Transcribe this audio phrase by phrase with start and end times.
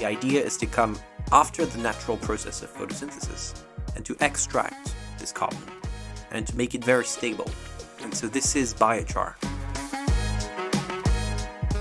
[0.00, 0.98] The idea is to come
[1.30, 3.52] after the natural process of photosynthesis
[3.94, 5.62] and to extract this carbon
[6.30, 7.50] and to make it very stable.
[8.02, 9.34] And so this is biochar.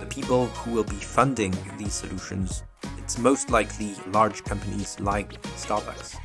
[0.02, 2.64] The people who will be funding these solutions,
[2.98, 6.18] it's most likely large companies like Starbucks.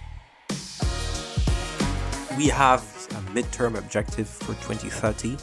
[2.36, 2.80] We have
[3.12, 5.36] a midterm objective for 2030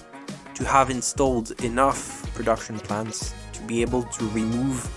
[0.56, 4.92] to have installed enough production plants to be able to remove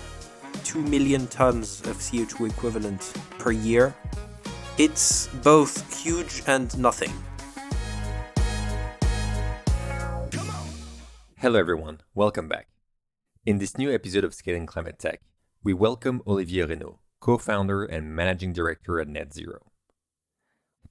[0.65, 3.93] 2 million tons of CO2 equivalent per year.
[4.79, 7.13] It's both huge and nothing.
[11.37, 12.01] Hello, everyone.
[12.15, 12.67] Welcome back.
[13.45, 15.21] In this new episode of Scaling Climate Tech,
[15.63, 19.67] we welcome Olivier Reinaud, co founder and managing director at Net Zero.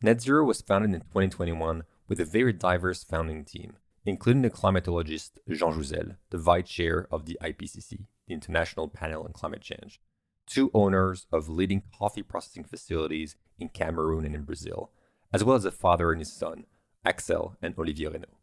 [0.00, 3.72] Net Zero was founded in 2021 with a very diverse founding team,
[4.06, 9.32] including the climatologist Jean Jouzel, the vice chair of the IPCC, the International Panel on
[9.32, 10.00] Climate Change,
[10.46, 14.90] two owners of leading coffee processing facilities in Cameroon and in Brazil,
[15.32, 16.64] as well as a father and his son,
[17.04, 18.36] Axel and Olivier Reinaud.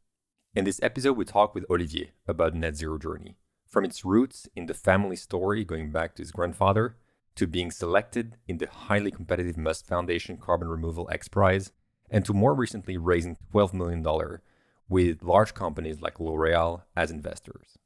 [0.54, 4.66] In this episode, we talk with Olivier about net zero journey, from its roots in
[4.66, 6.98] the family story going back to his grandfather,
[7.36, 11.72] to being selected in the highly competitive Musk Foundation Carbon Removal X Prize,
[12.10, 14.06] and to more recently raising $12 million
[14.90, 17.78] with large companies like L'Oreal as investors.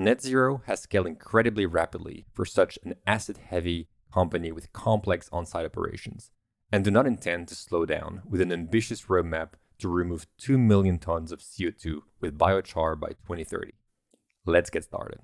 [0.00, 5.44] Net Zero has scaled incredibly rapidly for such an asset heavy company with complex on
[5.44, 6.30] site operations,
[6.70, 11.00] and do not intend to slow down with an ambitious roadmap to remove 2 million
[11.00, 13.72] tons of CO2 with biochar by 2030.
[14.46, 15.18] Let's get started.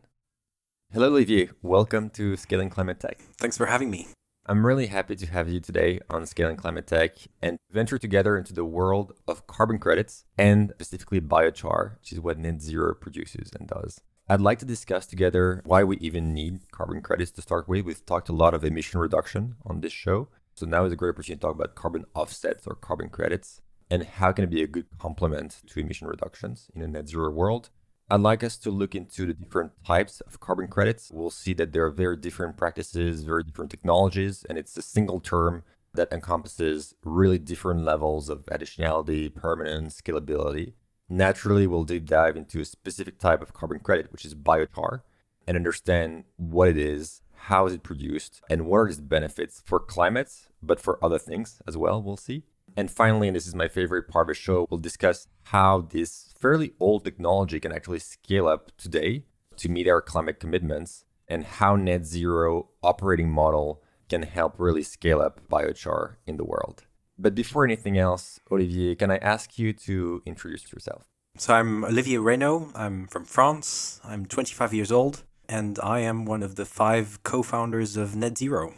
[0.92, 1.50] Hello, Olivier.
[1.62, 3.20] Welcome to Scaling Climate Tech.
[3.38, 4.09] Thanks for having me.
[4.44, 8.53] I'm really happy to have you today on Scaling Climate Tech and venture together into
[8.53, 13.69] the world of carbon credits and specifically biochar, which is what Net Zero produces and
[13.69, 14.00] does.
[14.27, 17.84] I'd like to discuss together why we even need carbon credits to start with.
[17.84, 20.28] We've talked a lot of emission reduction on this show.
[20.54, 23.60] So now is a great opportunity to talk about carbon offsets or carbon credits
[23.91, 27.28] and how can it be a good complement to emission reductions in a net zero
[27.31, 27.69] world.
[28.09, 31.10] I'd like us to look into the different types of carbon credits.
[31.12, 35.20] We'll see that there are very different practices, very different technologies, and it's a single
[35.20, 40.72] term that encompasses really different levels of additionality, permanence, scalability.
[41.09, 45.00] Naturally, we'll deep dive into a specific type of carbon credit, which is biochar,
[45.47, 49.78] and understand what it is, how is it produced, and what are its benefits for
[49.78, 50.32] climate,
[50.62, 52.44] but for other things as well, we'll see.
[52.76, 56.32] And finally, and this is my favorite part of the show, we'll discuss how this
[56.41, 59.25] fairly old technology can actually scale up today
[59.56, 65.20] to meet our climate commitments and how net zero operating model can help really scale
[65.20, 66.84] up biochar in the world.
[67.19, 71.04] But before anything else, Olivier, can I ask you to introduce yourself?
[71.36, 72.72] So I'm Olivier Reinaud.
[72.75, 74.00] I'm from France.
[74.04, 78.75] I'm 25 years old, and I am one of the five co-founders of Net Zero.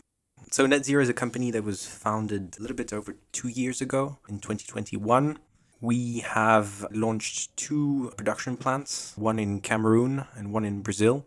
[0.51, 3.81] So Net Zero is a company that was founded a little bit over two years
[3.81, 5.39] ago in 2021.
[5.81, 11.27] We have launched two production plants, one in Cameroon and one in Brazil.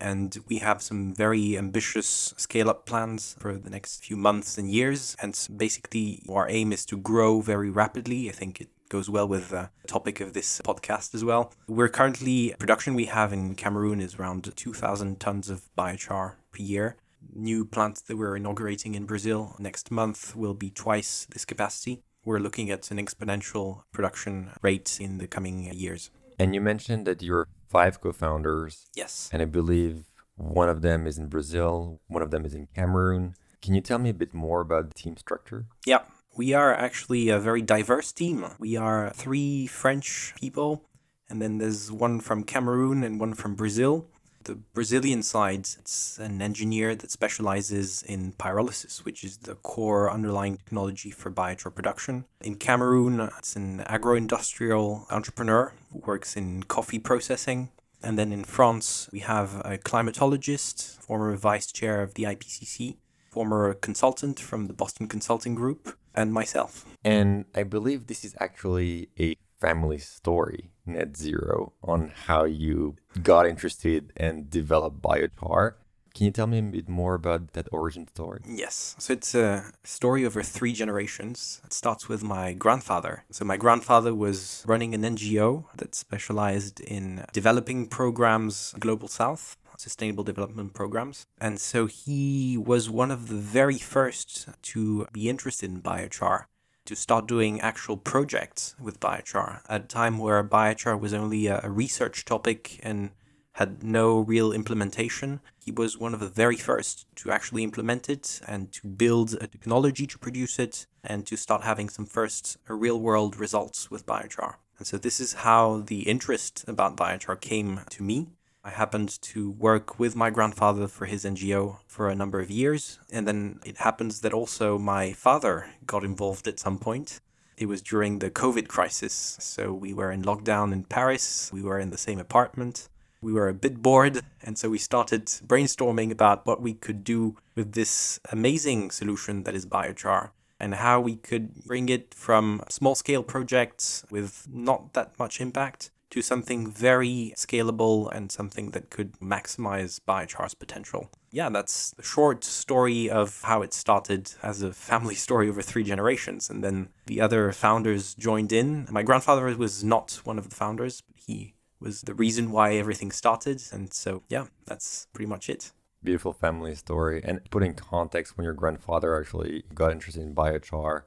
[0.00, 4.70] And we have some very ambitious scale up plans for the next few months and
[4.70, 5.16] years.
[5.20, 8.28] And basically, our aim is to grow very rapidly.
[8.28, 11.52] I think it goes well with the topic of this podcast as well.
[11.66, 16.96] We're currently, production we have in Cameroon is around 2,000 tons of biochar per year
[17.34, 22.02] new plant that we're inaugurating in Brazil next month will be twice this capacity.
[22.24, 26.10] We're looking at an exponential production rate in the coming years.
[26.38, 28.86] And you mentioned that you're five co founders.
[28.94, 29.30] Yes.
[29.32, 30.04] And I believe
[30.36, 33.34] one of them is in Brazil, one of them is in Cameroon.
[33.60, 35.66] Can you tell me a bit more about the team structure?
[35.84, 36.02] Yeah.
[36.36, 38.46] We are actually a very diverse team.
[38.60, 40.84] We are three French people,
[41.28, 44.06] and then there's one from Cameroon and one from Brazil
[44.44, 50.56] the Brazilian side, it's an engineer that specializes in pyrolysis, which is the core underlying
[50.56, 52.24] technology for biochar production.
[52.40, 57.70] In Cameroon, it's an agro industrial entrepreneur who works in coffee processing.
[58.02, 62.96] And then in France, we have a climatologist, former vice chair of the IPCC,
[63.30, 66.84] former consultant from the Boston Consulting Group, and myself.
[67.04, 73.46] And I believe this is actually a family story, Net Zero, on how you got
[73.46, 75.74] interested and developed biochar.
[76.14, 78.40] Can you tell me a bit more about that origin story?
[78.44, 78.96] Yes.
[78.98, 81.60] So it's a story over three generations.
[81.64, 83.24] It starts with my grandfather.
[83.30, 90.24] So my grandfather was running an NGO that specialized in developing programs global south sustainable
[90.24, 91.26] development programs.
[91.40, 96.46] And so he was one of the very first to be interested in biochar
[96.88, 101.68] to start doing actual projects with biochar at a time where biochar was only a,
[101.68, 103.10] research topic and
[103.52, 105.40] had no real implementation.
[105.62, 109.46] He was one of the very first to actually implement it and to build a
[109.46, 114.54] technology to produce it and to start having some first real world results with biochar.
[114.78, 118.28] And so this is how the interest about biochar came to me.
[118.68, 122.98] I happened to work with my grandfather for his NGO for a number of years.
[123.10, 127.18] And then it happens that also my father got involved at some point.
[127.56, 129.38] It was during the COVID crisis.
[129.40, 131.50] So we were in lockdown in Paris.
[131.50, 132.90] We were in the same apartment.
[133.22, 134.20] We were a bit bored.
[134.42, 139.54] And so we started brainstorming about what we could do with this amazing solution that
[139.54, 145.18] is biochar and how we could bring it from small scale projects with not that
[145.18, 151.10] much impact to something very scalable and something that could maximize biochar's potential.
[151.30, 155.84] Yeah, that's the short story of how it started as a family story over three
[155.84, 156.48] generations.
[156.48, 158.86] And then the other founders joined in.
[158.90, 163.12] My grandfather was not one of the founders, but he was the reason why everything
[163.12, 163.62] started.
[163.72, 165.72] And so, yeah, that's pretty much it
[166.02, 167.20] beautiful family story.
[167.24, 171.02] And put in context, when your grandfather actually got interested in biochar,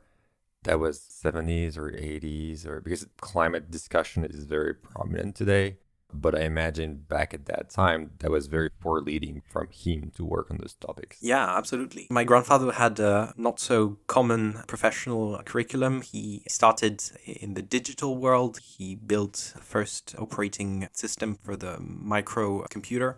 [0.63, 5.77] that was 70s or 80s, or because climate discussion is very prominent today.
[6.13, 10.25] But I imagine back at that time, that was very poor leading from him to
[10.25, 11.17] work on those topics.
[11.21, 12.07] Yeah, absolutely.
[12.09, 16.01] My grandfather had a not so common professional curriculum.
[16.01, 18.59] He started in the digital world.
[18.59, 23.15] He built the first operating system for the microcomputer.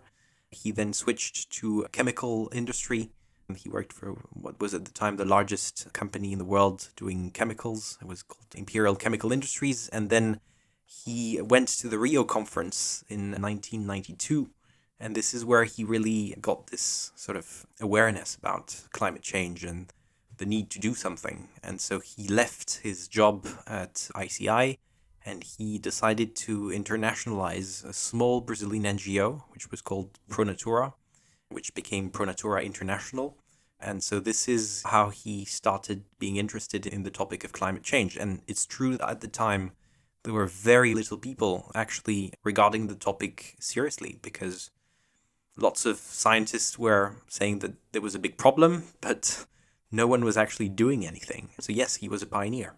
[0.52, 3.10] He then switched to chemical industry.
[3.56, 7.30] He worked for what was at the time the largest company in the world doing
[7.30, 7.98] chemicals.
[8.00, 9.88] It was called Imperial Chemical Industries.
[9.88, 10.40] And then
[10.86, 14.50] he went to the Rio conference in 1992.
[14.98, 19.92] And this is where he really got this sort of awareness about climate change and
[20.38, 21.48] the need to do something.
[21.62, 24.78] And so he left his job at ICI
[25.26, 30.94] and he decided to internationalize a small Brazilian NGO, which was called Pronatura,
[31.54, 33.38] which became Pronatura International.
[33.80, 38.16] And so this is how he started being interested in the topic of climate change.
[38.16, 39.72] And it's true that at the time,
[40.22, 44.70] there were very little people actually regarding the topic seriously because
[45.56, 49.46] lots of scientists were saying that there was a big problem, but
[49.92, 51.50] no one was actually doing anything.
[51.60, 52.74] So, yes, he was a pioneer.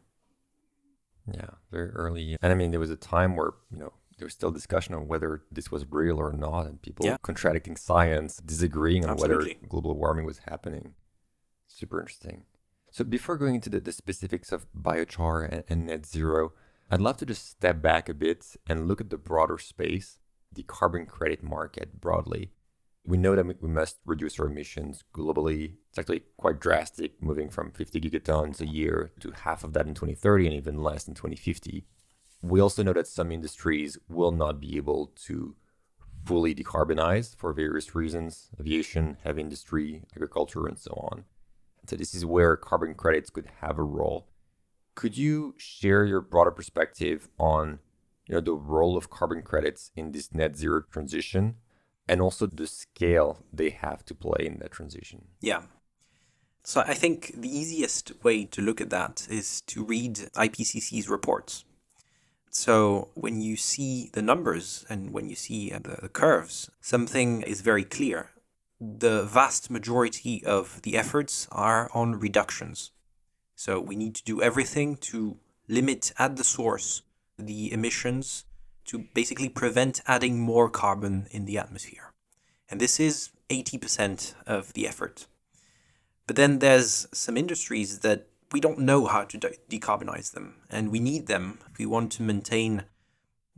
[1.32, 2.36] Yeah, very early.
[2.42, 5.08] And I mean, there was a time where, you know, there was still discussion on
[5.08, 7.16] whether this was real or not, and people yeah.
[7.22, 9.54] contradicting science, disagreeing on Absolutely.
[9.54, 10.94] whether global warming was happening.
[11.66, 12.44] Super interesting.
[12.90, 16.52] So, before going into the, the specifics of biochar and, and net zero,
[16.90, 20.18] I'd love to just step back a bit and look at the broader space,
[20.52, 22.52] the carbon credit market broadly
[23.06, 25.74] we know that we must reduce our emissions globally.
[25.88, 29.94] It's actually quite drastic, moving from 50 gigatons a year to half of that in
[29.94, 31.86] 2030 and even less in 2050.
[32.48, 35.56] We also know that some industries will not be able to
[36.24, 41.24] fully decarbonize for various reasons aviation, heavy industry, agriculture, and so on.
[41.86, 44.28] So, this is where carbon credits could have a role.
[44.94, 47.78] Could you share your broader perspective on
[48.26, 51.56] you know, the role of carbon credits in this net zero transition
[52.08, 55.26] and also the scale they have to play in that transition.
[55.40, 55.62] Yeah.
[56.62, 61.64] So I think the easiest way to look at that is to read IPCC's reports.
[62.56, 67.60] So when you see the numbers and when you see uh, the curves, something is
[67.60, 68.30] very clear.
[68.80, 72.92] The vast majority of the efforts are on reductions.
[73.56, 75.36] So we need to do everything to
[75.68, 77.02] limit at the source
[77.38, 78.46] the emissions
[78.86, 82.14] to basically prevent adding more carbon in the atmosphere.
[82.70, 85.26] And this is 80% of the effort.
[86.26, 90.90] But then there's some industries that we don't know how to de- decarbonize them, and
[90.90, 92.84] we need them if we want to maintain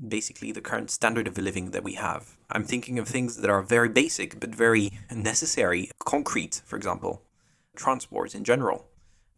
[0.07, 2.37] basically the current standard of living that we have.
[2.51, 5.91] I'm thinking of things that are very basic but very necessary.
[6.05, 7.23] Concrete, for example,
[7.75, 8.87] transport in general.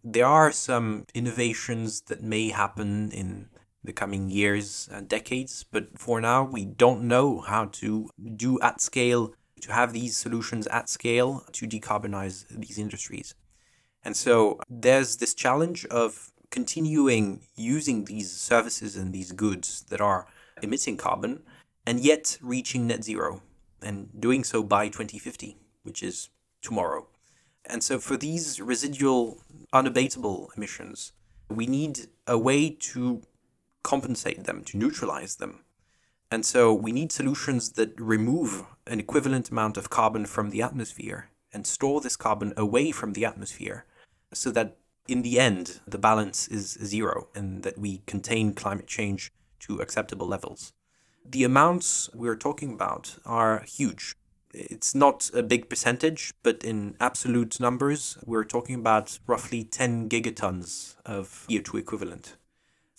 [0.04, 3.49] There are some innovations that may happen in
[3.83, 5.64] the coming years and decades.
[5.64, 10.66] But for now, we don't know how to do at scale, to have these solutions
[10.69, 13.35] at scale to decarbonize these industries.
[14.04, 20.26] And so there's this challenge of continuing using these services and these goods that are
[20.62, 21.42] emitting carbon
[21.87, 23.42] and yet reaching net zero
[23.83, 26.28] and doing so by 2050, which is
[26.62, 27.07] tomorrow.
[27.64, 29.38] And so for these residual
[29.73, 31.12] unabatable emissions,
[31.49, 33.23] we need a way to
[33.83, 35.61] compensate them, to neutralize them.
[36.30, 41.30] And so we need solutions that remove an equivalent amount of carbon from the atmosphere
[41.52, 43.85] and store this carbon away from the atmosphere
[44.32, 44.76] so that
[45.08, 50.26] in the end the balance is zero and that we contain climate change to acceptable
[50.26, 50.72] levels.
[51.25, 54.16] The amounts we're talking about are huge.
[54.52, 60.96] It's not a big percentage, but in absolute numbers, we're talking about roughly 10 gigatons
[61.06, 62.37] of CO2 equivalent.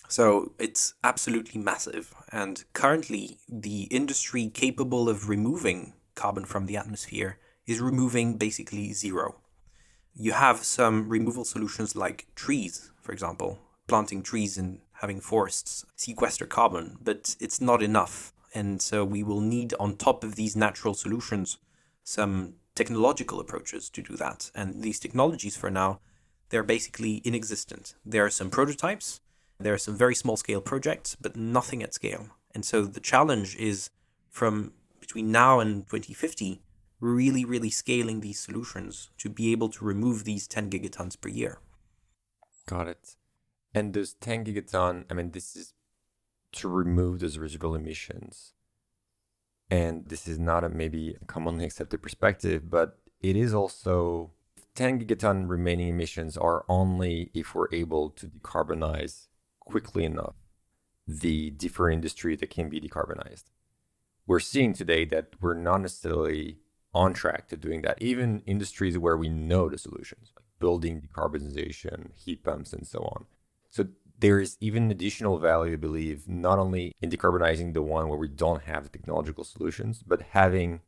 [0.08, 2.14] So it's absolutely massive.
[2.30, 9.41] And currently, the industry capable of removing carbon from the atmosphere is removing basically zero.
[10.14, 16.46] You have some removal solutions like trees, for example, planting trees and having forests sequester
[16.46, 18.32] carbon, but it's not enough.
[18.54, 21.58] And so we will need, on top of these natural solutions,
[22.04, 24.50] some technological approaches to do that.
[24.54, 26.00] And these technologies, for now,
[26.50, 27.94] they're basically inexistent.
[28.04, 29.20] There are some prototypes,
[29.58, 32.28] there are some very small scale projects, but nothing at scale.
[32.54, 33.90] And so the challenge is
[34.30, 36.60] from between now and 2050,
[37.02, 41.58] really, really scaling these solutions to be able to remove these 10 gigatons per year.
[42.66, 43.16] Got it.
[43.74, 45.74] And those 10 gigaton, I mean, this is
[46.52, 48.52] to remove those residual emissions.
[49.68, 54.30] And this is not a maybe commonly accepted perspective, but it is also
[54.76, 59.26] 10 gigaton remaining emissions are only if we're able to decarbonize
[59.58, 60.36] quickly enough
[61.08, 63.44] the different industry that can be decarbonized.
[64.24, 66.58] We're seeing today that we're not necessarily
[66.94, 68.00] on track to doing that.
[68.00, 73.26] Even industries where we know the solutions, like building decarbonization, heat pumps, and so on.
[73.70, 78.18] So there is even additional value, I believe, not only in decarbonizing the one where
[78.18, 80.80] we don't have technological solutions, but having,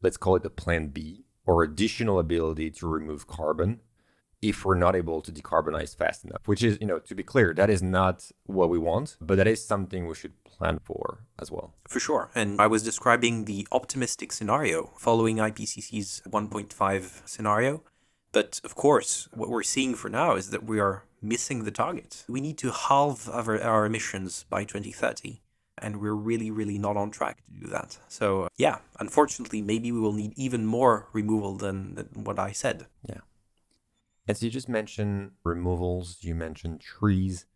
[0.00, 3.80] let's call it the plan B or additional ability to remove carbon
[4.42, 7.52] if we're not able to decarbonize fast enough, which is, you know, to be clear,
[7.54, 11.50] that is not what we want, but that is something we should plan for as
[11.50, 11.74] well.
[11.86, 12.30] For sure.
[12.34, 17.82] And I was describing the optimistic scenario following IPCC's 1.5 scenario.
[18.32, 22.24] But of course, what we're seeing for now is that we are missing the target.
[22.28, 25.42] We need to halve our, our emissions by 2030
[25.82, 27.98] and we're really, really not on track to do that.
[28.08, 32.86] So, yeah, unfortunately, maybe we will need even more removal than, than what I said.
[33.08, 33.20] Yeah.
[34.30, 37.46] And so you just mentioned removals, you mentioned trees.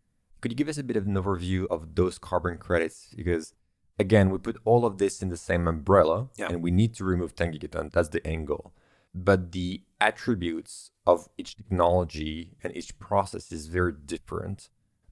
[0.40, 3.14] Could you give us a bit of an overview of those carbon credits?
[3.16, 3.54] Because
[3.96, 6.48] again, we put all of this in the same umbrella Yeah.
[6.48, 7.92] and we need to remove 10 gigaton.
[7.92, 8.72] That's the end goal.
[9.14, 14.68] But the attributes of each technology and each process is very different.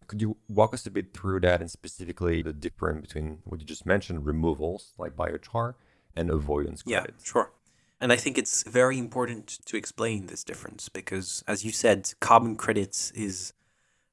[0.09, 3.66] Could you walk us a bit through that and specifically the difference between what you
[3.66, 5.75] just mentioned, removals like biochar
[6.16, 7.23] and avoidance credits?
[7.25, 7.52] Yeah, sure.
[8.03, 12.57] And I think it's very important to explain this difference because, as you said, carbon
[12.57, 13.53] credits is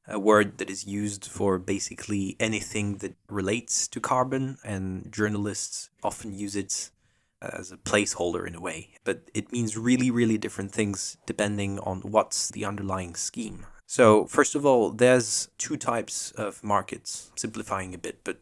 [0.07, 6.35] a word that is used for basically anything that relates to carbon, and journalists often
[6.35, 6.91] use it
[7.41, 8.89] as a placeholder in a way.
[9.03, 13.65] But it means really, really different things depending on what's the underlying scheme.
[13.87, 18.37] So, first of all, there's two types of markets, simplifying a bit, but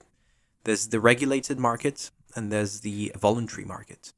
[0.66, 4.12] there's the regulated market and there's the voluntary market.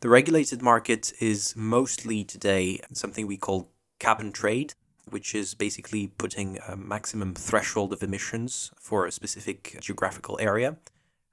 [0.00, 4.72] The regulated market is mostly today something we call cap and trade,
[5.10, 10.78] which is basically putting a maximum threshold of emissions for a specific geographical area,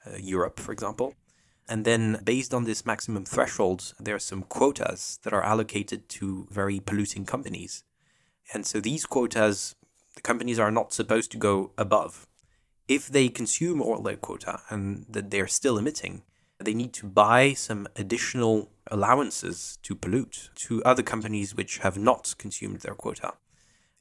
[0.05, 1.13] uh, Europe, for example.
[1.69, 6.45] And then, based on this maximum threshold, there are some quotas that are allocated to
[6.51, 7.85] very polluting companies.
[8.53, 9.75] And so, these quotas,
[10.15, 12.27] the companies are not supposed to go above.
[12.89, 16.23] If they consume all their quota and that they're still emitting,
[16.59, 22.35] they need to buy some additional allowances to pollute to other companies which have not
[22.37, 23.33] consumed their quota.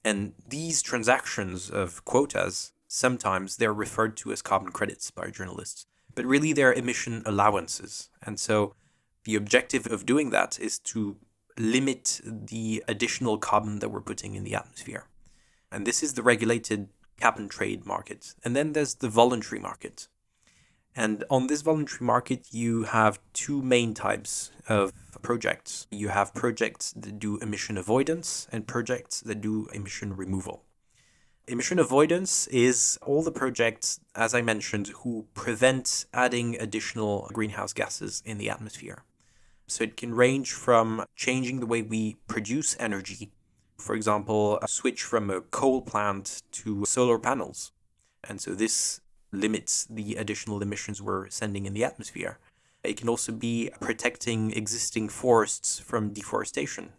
[0.05, 6.25] And these transactions of quotas, sometimes they're referred to as carbon credits by journalists, but
[6.25, 8.09] really they're emission allowances.
[8.23, 8.75] And so
[9.25, 11.17] the objective of doing that is to
[11.59, 15.07] limit the additional carbon that we're putting in the atmosphere.
[15.73, 18.35] And this is the regulated cap and trade market.
[18.45, 20.09] And then there's the voluntary market.
[20.97, 25.87] And on this voluntary market, you have two main types of projects.
[25.91, 30.63] You have projects that do emission avoidance and projects that do emission removal.
[31.47, 38.23] Emission avoidance is all the projects, as I mentioned, who prevent adding additional greenhouse gases
[38.25, 39.05] in the atmosphere.
[39.67, 43.33] So it can range from changing the way we produce energy,
[43.77, 47.73] for example, a switch from a coal plant to solar panels.
[48.25, 49.01] And so this
[49.33, 52.39] limits the additional emissions we're sending in the atmosphere.
[52.83, 56.93] It can also be protecting existing forests from deforestation.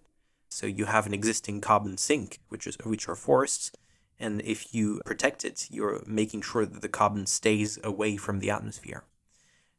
[0.50, 3.72] So you have an existing carbon sink, which is which are forests,
[4.20, 8.50] and if you protect it, you're making sure that the carbon stays away from the
[8.50, 9.04] atmosphere.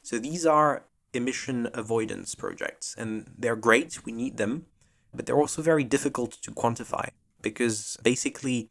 [0.03, 4.05] So these are emission avoidance projects, and they're great.
[4.05, 4.67] We need them,
[5.15, 7.11] but they're also very difficult to quantify
[7.43, 8.71] because basically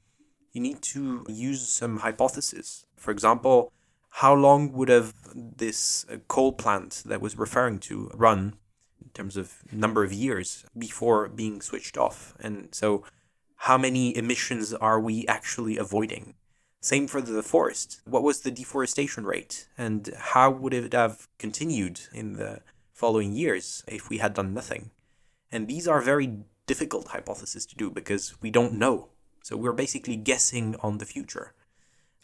[0.57, 2.87] you need to use some hypotheses.
[2.95, 3.71] For example,
[4.09, 8.55] how long would have this uh, coal plant that was referring to run
[8.99, 12.33] in terms of number of years before being switched off?
[12.39, 13.03] And so,
[13.67, 16.33] how many emissions are we actually avoiding?
[16.81, 18.01] Same for the forest.
[18.05, 19.67] What was the deforestation rate?
[19.77, 22.61] And how would it have continued in the
[22.93, 24.89] following years if we had done nothing?
[25.51, 29.09] And these are very difficult hypotheses to do because we don't know.
[29.47, 31.53] So we're basically guessing on the future.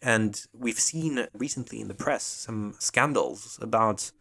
[0.01, 4.11] And we've seen recently in the press some scandals about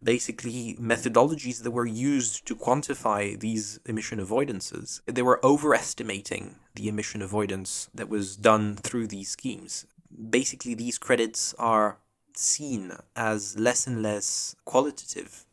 [0.00, 5.00] basically methodologies that were used to quantify these emission avoidances.
[5.06, 9.86] They were overestimating the emission avoidance that was done through these schemes.
[10.30, 11.98] Basically, these credits are
[12.36, 15.44] seen as less and less qualitative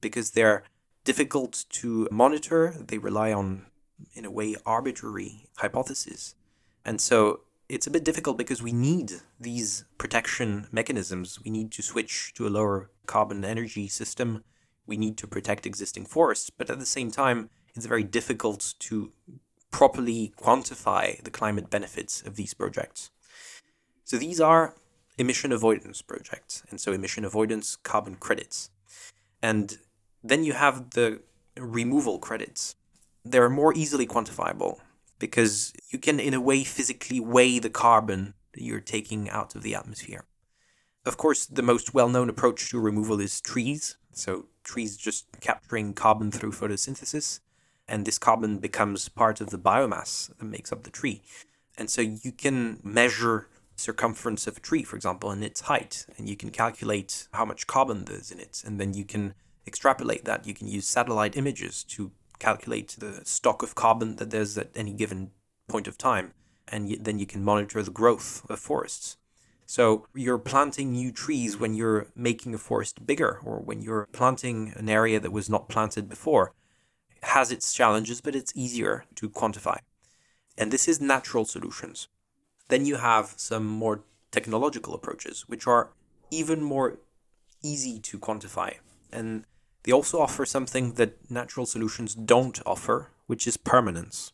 [0.00, 0.62] because they're
[1.02, 2.76] difficult to monitor.
[2.78, 3.66] They rely on,
[4.14, 6.36] in a way, arbitrary hypotheses.
[6.84, 11.40] And so it's a bit difficult because we need these protection mechanisms.
[11.42, 14.44] We need to switch to a lower carbon energy system.
[14.86, 16.50] We need to protect existing forests.
[16.50, 19.12] But at the same time, it's very difficult to
[19.70, 23.10] properly quantify the climate benefits of these projects.
[24.04, 24.74] So these are
[25.16, 26.62] emission avoidance projects.
[26.70, 28.70] And so emission avoidance carbon credits.
[29.42, 29.78] And
[30.22, 31.22] then you have the
[31.56, 32.76] removal credits.
[33.24, 34.80] They're more easily quantifiable
[35.24, 39.62] because you can, in a way, physically weigh the carbon that you're taking out of
[39.62, 40.26] the atmosphere.
[41.06, 43.96] Of course, the most well known approach to removal is trees.
[44.12, 47.40] So, trees just capturing carbon through photosynthesis,
[47.88, 51.22] and this carbon becomes part of the biomass that makes up the tree.
[51.78, 56.28] And so, you can measure circumference of a tree, for example, and its height, and
[56.28, 59.32] you can calculate how much carbon there's in it, and then you can
[59.66, 60.46] extrapolate that.
[60.46, 62.12] You can use satellite images to
[62.44, 65.30] calculate the stock of carbon that there's at any given
[65.66, 66.26] point of time,
[66.68, 69.16] and then you can monitor the growth of forests.
[69.66, 74.74] So you're planting new trees when you're making a forest bigger, or when you're planting
[74.76, 76.52] an area that was not planted before.
[77.22, 79.78] It has its challenges, but it's easier to quantify.
[80.58, 82.08] And this is natural solutions.
[82.68, 85.92] Then you have some more technological approaches, which are
[86.30, 86.98] even more
[87.62, 88.74] easy to quantify.
[89.10, 89.44] And
[89.84, 94.32] they also offer something that natural solutions don't offer, which is permanence.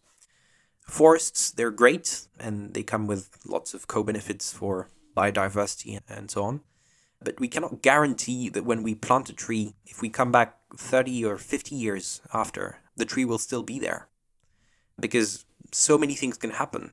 [0.81, 6.45] Forests, they're great and they come with lots of co benefits for biodiversity and so
[6.45, 6.61] on.
[7.23, 11.25] But we cannot guarantee that when we plant a tree, if we come back 30
[11.25, 14.09] or 50 years after, the tree will still be there.
[14.99, 16.93] Because so many things can happen.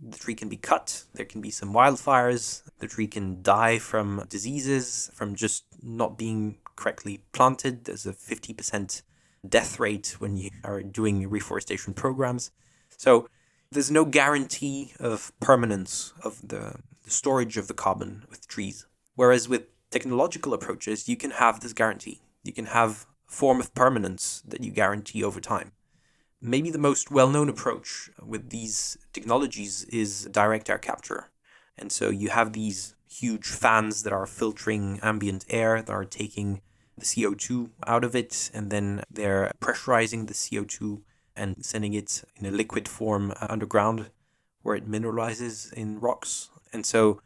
[0.00, 4.24] The tree can be cut, there can be some wildfires, the tree can die from
[4.28, 7.84] diseases, from just not being correctly planted.
[7.84, 9.02] There's a 50%
[9.46, 12.50] death rate when you are doing reforestation programs.
[12.96, 13.28] So
[13.70, 18.86] there's no guarantee of permanence of the, the storage of the carbon with trees.
[19.16, 22.20] Whereas with technological approaches, you can have this guarantee.
[22.44, 25.72] You can have a form of permanence that you guarantee over time.
[26.40, 31.30] Maybe the most well known approach with these technologies is direct air capture.
[31.76, 36.60] And so you have these huge fans that are filtering ambient air, that are taking
[37.00, 41.02] the CO2 out of it, and then they're pressurizing the CO2
[41.36, 44.10] and sending it in a liquid form uh, underground
[44.62, 46.50] where it mineralizes in rocks.
[46.72, 47.20] And so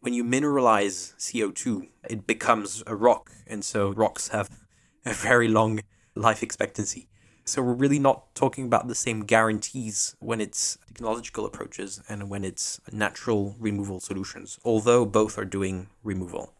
[0.00, 3.30] when you mineralize CO2, it becomes a rock.
[3.46, 4.48] And so rocks have
[5.06, 5.80] a very long
[6.14, 7.08] life expectancy.
[7.46, 12.42] So we're really not talking about the same guarantees when it's technological approaches and when
[12.42, 16.54] it's natural removal solutions, although both are doing removal.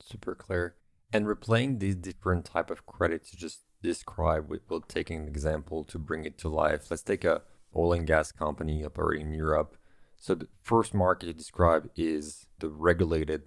[0.00, 0.76] Super clear.
[1.12, 5.84] And replaying these different type of credits you just described, we will take an example
[5.84, 6.90] to bring it to life.
[6.90, 7.42] Let's take a
[7.76, 9.76] oil and gas company operating in Europe.
[10.16, 13.42] So the first market you describe is the regulated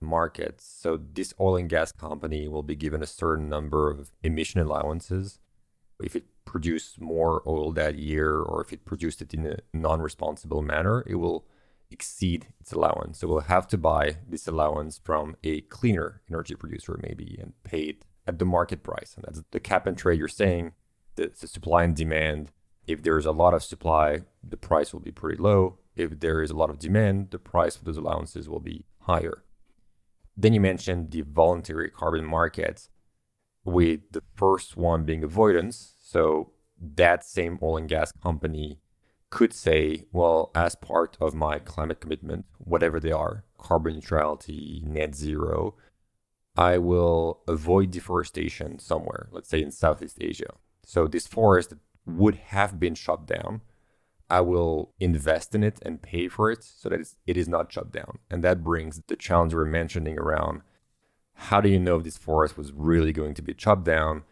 [0.00, 0.66] markets.
[0.78, 5.38] So this oil and gas company will be given a certain number of emission allowances
[6.02, 10.62] if it produced more oil that year or if it produced it in a non-responsible
[10.62, 11.46] manner, it will
[11.90, 13.18] exceed its allowance.
[13.18, 17.82] So we'll have to buy this allowance from a cleaner energy producer, maybe, and pay
[17.82, 19.14] it at the market price.
[19.14, 20.72] And that's the cap and trade you're saying,
[21.14, 22.50] the, the supply and demand.
[22.86, 25.78] If there's a lot of supply, the price will be pretty low.
[25.96, 29.44] If there is a lot of demand, the price for those allowances will be higher.
[30.36, 32.90] Then you mentioned the voluntary carbon markets,
[33.66, 35.94] with the first one being avoidance.
[36.00, 38.78] So that same oil and gas company
[39.30, 45.14] could say, well, as part of my climate commitment, whatever they are, carbon neutrality, net
[45.14, 45.74] zero,
[46.56, 50.54] I will avoid deforestation somewhere, let's say in Southeast Asia.
[50.84, 51.74] So this forest
[52.06, 53.60] would have been shut down.
[54.30, 57.92] I will invest in it and pay for it so that it is not chopped
[57.92, 58.18] down.
[58.30, 60.62] And that brings the challenge we're mentioning around
[61.36, 64.24] how do you know if this forest was really going to be chopped down?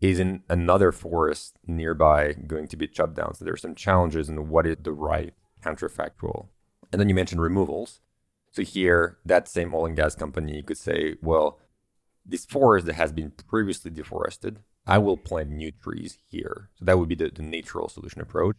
[0.00, 3.34] Isn't another forest nearby going to be chopped down?
[3.34, 5.32] So there are some challenges in what is the right
[5.62, 6.48] counterfactual.
[6.92, 8.00] And then you mentioned removals.
[8.52, 11.60] So here, that same oil and gas company could say, well,
[12.24, 16.70] this forest that has been previously deforested, I will plant new trees here.
[16.74, 18.56] So that would be the, the natural solution approach.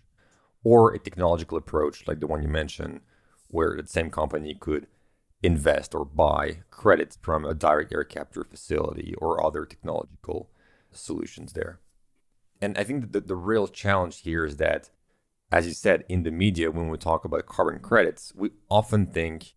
[0.63, 3.01] Or a technological approach like the one you mentioned,
[3.49, 4.87] where the same company could
[5.43, 10.49] invest or buy credits from a direct air capture facility or other technological
[10.91, 11.79] solutions there.
[12.61, 14.89] And I think that the, real challenge here is that,
[15.51, 19.53] as you said, in the media, when we talk about carbon credits, we often think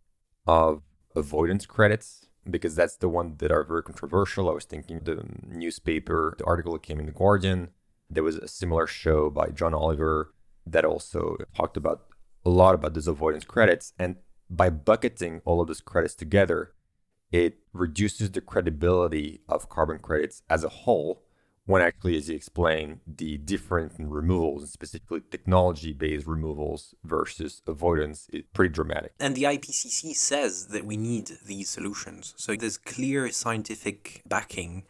[0.47, 0.83] of
[1.17, 4.51] avoidance credits because that's the one that are very controversial.
[4.51, 7.71] I was thinking the newspaper, the article that came in the Guardian,
[8.09, 10.35] there was a similar show by John Oliver
[10.67, 12.07] that also talked about
[12.45, 13.93] a lot about these avoidance credits.
[13.99, 14.17] And
[14.49, 16.73] by bucketing all of those credits together,
[17.33, 21.23] it reduces the credibility of carbon credits as a whole
[21.71, 28.29] when actually, as you explain, the difference in removals, specifically technology based removals versus avoidance,
[28.33, 29.13] is pretty dramatic.
[29.21, 32.35] And the IPCC says that we need these solutions.
[32.37, 34.83] So there's clear scientific backing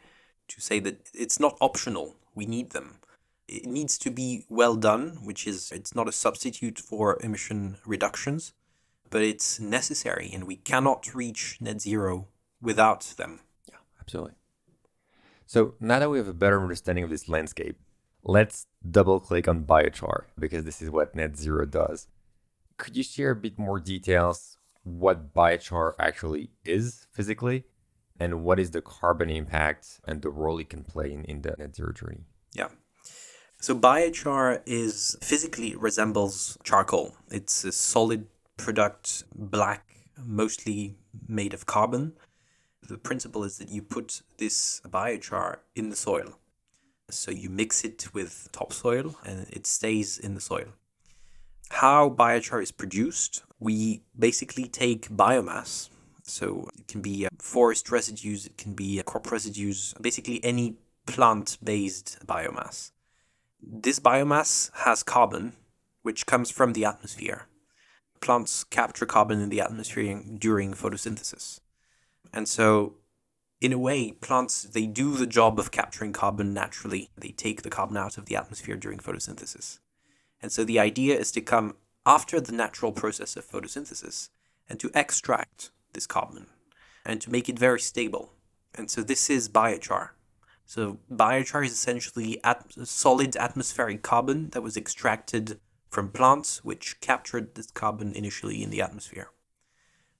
[0.48, 3.00] to say that it's not optional, we need them.
[3.46, 8.55] It needs to be well done, which is it's not a substitute for emission reductions,
[9.11, 12.29] but it's necessary and we cannot reach net zero
[12.61, 13.40] without them.
[13.68, 14.35] Yeah, absolutely.
[15.46, 17.77] So now that we have a better understanding of this landscape,
[18.23, 22.07] let's double click on biochar because this is what net zero does.
[22.77, 27.64] Could you share a bit more details what biochar actually is physically
[28.18, 31.55] and what is the carbon impact and the role it can play in, in the
[31.59, 32.25] net zero journey?
[32.55, 32.68] Yeah.
[33.61, 37.16] So biochar is physically resembles charcoal.
[37.31, 39.85] It's a solid product, black,
[40.25, 40.96] mostly
[41.29, 42.12] made of carbon
[42.94, 46.38] the principle is that you put this biochar in the soil.
[47.11, 50.68] So you mix it with topsoil and it stays in the soil.
[51.70, 55.88] How biochar is produced, we basically take biomass.
[56.22, 60.76] So it can be forest residues, it can be crop residues, basically any
[61.07, 62.92] plant based biomass.
[63.62, 65.55] This biomass has carbon,
[66.03, 67.46] which comes from the atmosphere.
[68.20, 71.61] Plants capture carbon in the atmosphere during photosynthesis.
[72.33, 72.95] And so,
[73.61, 77.11] in a way, plants, they do the job of capturing carbon naturally.
[77.17, 79.81] They take the carbon out of the atmosphere during photosynthesis.
[80.43, 84.31] And so the idea is to come after the natural process of photosynthesis
[84.69, 86.47] and to extract this carbon
[87.05, 88.33] and to make it very stable.
[88.75, 90.11] And so this is biochar.
[90.65, 97.55] So biochar is essentially at- solid atmospheric carbon that was extracted from plants which captured
[97.55, 99.31] this carbon initially in the atmosphere.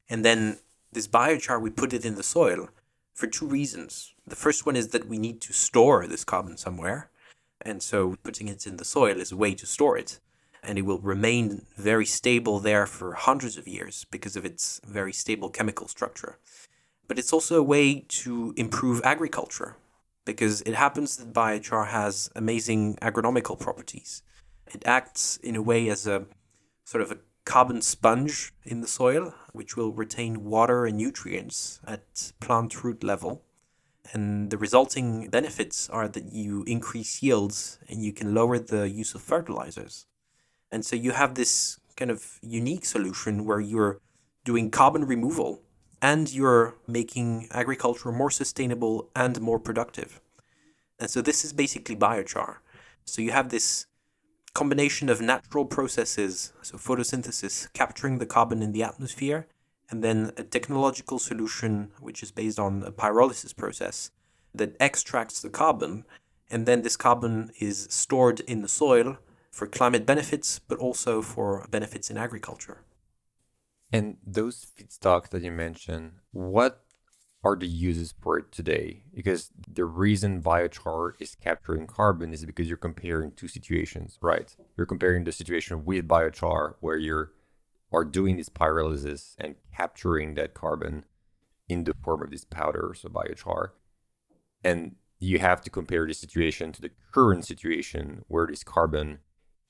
[0.09, 0.59] And then
[0.93, 2.69] this biochar, we put it in the soil
[3.15, 4.15] for two reasons.
[4.27, 7.11] The first one is that we need to store this carbon somewhere.
[7.61, 10.21] And so putting it in the soil is a way to store it.
[10.63, 15.13] And it will remain very stable there for hundreds of years because of its very
[15.13, 16.39] stable chemical structure.
[17.09, 19.77] But it's also a way to improve agriculture
[20.25, 24.23] because it happens that biochar has amazing agronomical properties.
[24.73, 26.27] It acts in a way as a
[26.85, 32.33] sort of a carbon sponge in the soil, which will retain water and nutrients at
[32.41, 33.43] plant root level.
[34.13, 39.15] And the resulting benefits are that you increase yields and you can lower the use
[39.15, 40.07] of fertilizers.
[40.71, 44.01] And so you have this kind of unique solution where you're
[44.45, 45.63] doing carbon removal
[46.03, 50.21] and you're making agriculture more sustainable and more productive.
[50.99, 52.57] And so this is basically biochar.
[53.05, 53.87] So you have this
[54.61, 59.47] combination of natural processes, so photosynthesis, capturing the carbon in the atmosphere,
[59.89, 64.11] and then a technological solution which is based on a pyrolysis process
[64.55, 66.05] that extracts the carbon,
[66.51, 69.17] and then this carbon is stored in the soil
[69.51, 72.83] for climate benefits, but also for benefits in agriculture.
[73.91, 76.85] And those feedstocks that you mentioned, what
[77.43, 79.05] are the uses for it today?
[79.15, 84.55] Because the reason biochar is capturing carbon is because you're comparing two situations, right?
[84.77, 87.33] You're comparing the situation with biochar where you're
[87.93, 91.05] are doing this pyrolysis and capturing that carbon
[91.69, 93.71] in the form of this powder, so biochar.
[94.63, 99.19] And you have to compare the situation to the current situation where this carbon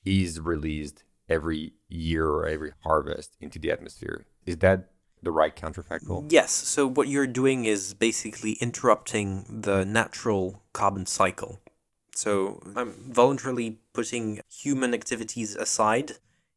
[0.05, 4.27] is released every year or every harvest into the atmosphere.
[4.47, 4.91] Is that
[5.23, 6.27] the right counterfactual?
[6.31, 6.51] Yes.
[6.51, 11.61] So what you're doing is basically interrupting the natural carbon cycle.
[12.15, 16.13] So I'm voluntarily putting human activities aside.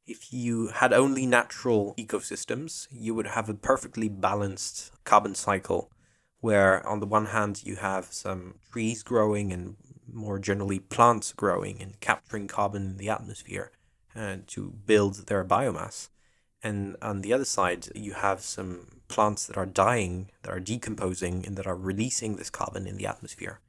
[0.05, 5.89] If you had only natural ecosystems, you would have a perfectly balanced carbon cycle
[6.41, 9.77] where, on the one hand, you have some trees growing and
[10.11, 13.71] more generally plants growing and capturing carbon in the atmosphere
[14.15, 16.09] uh, to build their biomass.
[16.63, 21.45] And on the other side, you have some plants that are dying, that are decomposing,
[21.45, 23.59] and that are releasing this carbon in the atmosphere.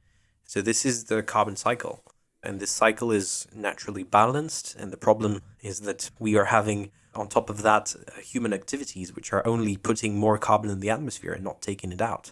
[0.45, 2.03] So this is the carbon cycle.
[2.41, 4.75] And this cycle is naturally balanced.
[4.79, 9.33] And the problem is that we are having, on top of that, human activities which
[9.33, 12.31] are only putting more carbon in the atmosphere and not taking it out.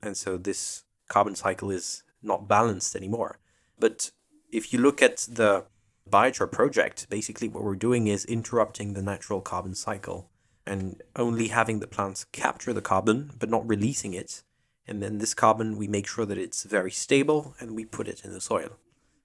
[0.00, 3.38] And so this carbon cycle is not balanced anymore.
[3.78, 4.12] But
[4.52, 5.64] if you look at the
[6.10, 10.30] biochar project, basically what we're doing is interrupting the natural carbon cycle
[10.66, 14.42] and only having the plants capture the carbon but not releasing it.
[14.86, 18.24] And then this carbon, we make sure that it's very stable and we put it
[18.24, 18.78] in the soil.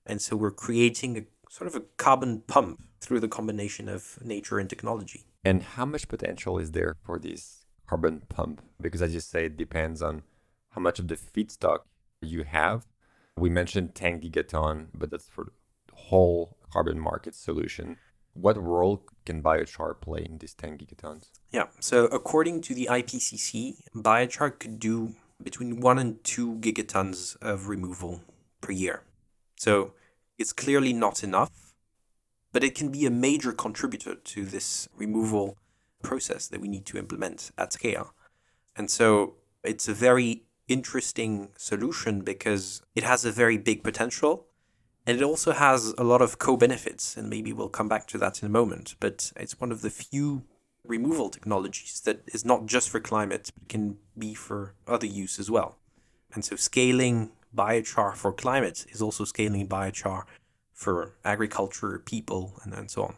[0.05, 4.59] And so we're creating a sort of a carbon pump through the combination of nature
[4.59, 5.25] and technology.
[5.43, 8.61] And how much potential is there for this carbon pump?
[8.79, 10.23] Because as you say, it depends on
[10.71, 11.79] how much of the feedstock
[12.21, 12.85] you have.
[13.37, 15.53] We mentioned 10 gigaton, but that's for
[16.09, 17.97] whole carbon market solution.
[18.33, 21.29] What role can biochar play in these 10 gigatons?
[21.51, 27.67] Yeah, so according to the IPCC, biochar could do between 1 and 2 gigatons of
[27.67, 28.21] removal
[28.61, 29.03] per year.
[29.57, 29.93] So
[30.37, 31.73] it's clearly not enough,
[32.51, 35.57] but it can be a major contributor to this removal
[36.01, 38.13] process that we need to implement at scale.
[38.75, 44.45] And so it's a very interesting solution because it has a very big potential
[45.05, 48.17] and it also has a lot of co benefits, and maybe we'll come back to
[48.19, 48.95] that in a moment.
[48.99, 50.43] But it's one of the few
[50.83, 55.49] removal technologies that is not just for climate, but can be for other use as
[55.49, 55.77] well.
[56.33, 60.23] And so scaling biochar for climate is also scaling biochar
[60.73, 63.15] for agriculture, people, and, and so on.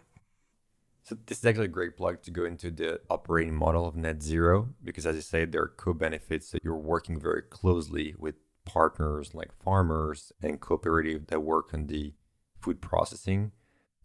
[1.04, 4.22] So this is actually a great plug to go into the operating model of net
[4.24, 9.34] zero because as you say, there are co-benefits that you're working very closely with partners
[9.34, 12.14] like farmers and cooperative that work on the
[12.60, 13.52] food processing.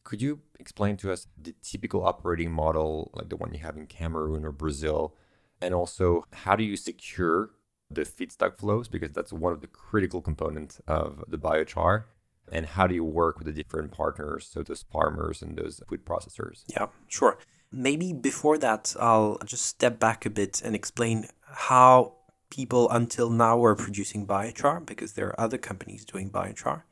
[0.05, 3.87] Could you explain to us the typical operating model, like the one you have in
[3.87, 5.15] Cameroon or Brazil?
[5.61, 7.51] And also, how do you secure
[7.91, 8.89] the feedstock flows?
[8.89, 12.05] Because that's one of the critical components of the biochar.
[12.53, 16.05] And how do you work with the different partners, so those farmers and those food
[16.05, 16.63] processors?
[16.69, 17.39] Yeah, sure.
[17.73, 22.16] Maybe before that, I'll just step back a bit and explain how
[22.51, 26.83] people until now were producing biochar because there are other companies doing biochar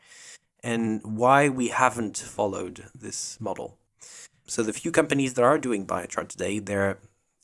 [0.62, 3.78] and why we haven't followed this model.
[4.46, 6.98] So the few companies that are doing biochar today, they're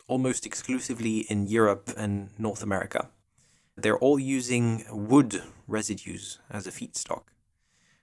[0.08, 3.08] almost exclusively in Europe and North America.
[3.76, 7.24] They're all using wood residues as a feedstock.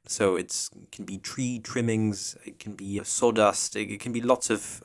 [0.08, 4.82] So it can be tree trimmings, it can be sawdust, it can be lots of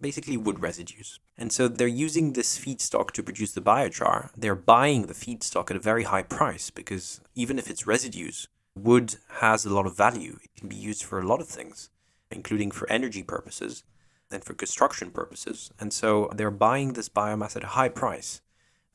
[0.00, 1.18] basically wood residues.
[1.36, 4.30] And so they're using this feedstock to produce the biochar.
[4.36, 9.16] They're buying the feedstock at a very high price because even if it's residues, wood
[9.40, 10.38] has a lot of value.
[10.42, 11.90] It can be used for a lot of things,
[12.30, 13.82] including for energy purposes
[14.30, 15.70] and for construction purposes.
[15.80, 18.40] And so they're buying this biomass at a high price.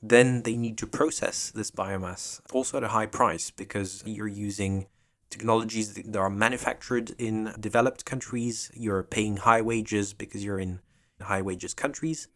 [0.01, 4.87] Then they need to process this biomass also at a high price because you're using
[5.29, 8.71] technologies that are manufactured in developed countries.
[8.73, 10.79] You're paying high wages because you're in
[11.21, 12.27] high wages countries.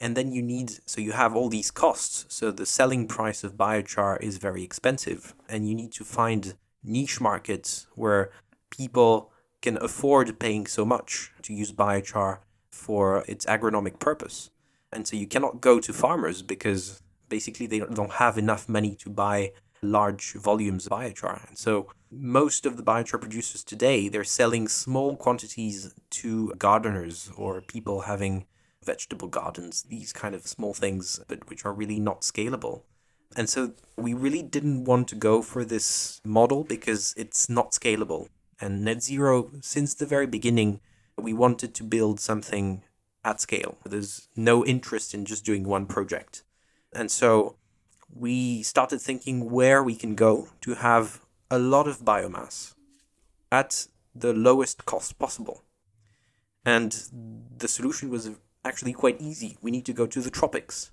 [0.00, 2.24] And then you need, so you have all these costs.
[2.28, 5.34] So the selling price of biochar is very expensive.
[5.48, 8.30] And you need to find niche markets where
[8.70, 12.38] people can afford paying so much to use biochar
[12.70, 14.50] for its agronomic purpose.
[14.92, 19.10] And so you cannot go to farmers because basically they don't have enough money to
[19.10, 21.46] buy large volumes of biochar.
[21.48, 27.60] And so most of the biochar producers today, they're selling small quantities to gardeners or
[27.60, 28.46] people having
[28.82, 32.82] vegetable gardens, these kind of small things, but which are really not scalable.
[33.36, 38.28] And so we really didn't want to go for this model because it's not scalable.
[38.60, 40.80] And net zero, since the very beginning,
[41.16, 42.82] we wanted to build something
[43.24, 43.76] at scale.
[43.84, 46.42] There's no interest in just doing one project.
[46.92, 47.56] And so
[48.12, 52.74] we started thinking where we can go to have a lot of biomass
[53.50, 55.62] at the lowest cost possible.
[56.64, 56.92] And
[57.56, 58.30] the solution was
[58.64, 59.56] actually quite easy.
[59.62, 60.90] We need to go to the tropics.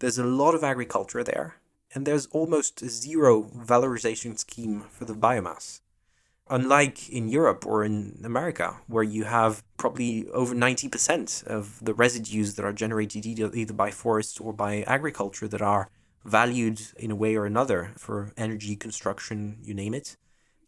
[0.00, 1.56] There's a lot of agriculture there,
[1.94, 5.80] and there's almost zero valorization scheme for the biomass.
[6.48, 12.56] Unlike in Europe or in America, where you have probably over 90% of the residues
[12.56, 15.90] that are generated either, by forests or by agriculture that are
[16.24, 20.16] valued in a way or another for energy, construction, you name it.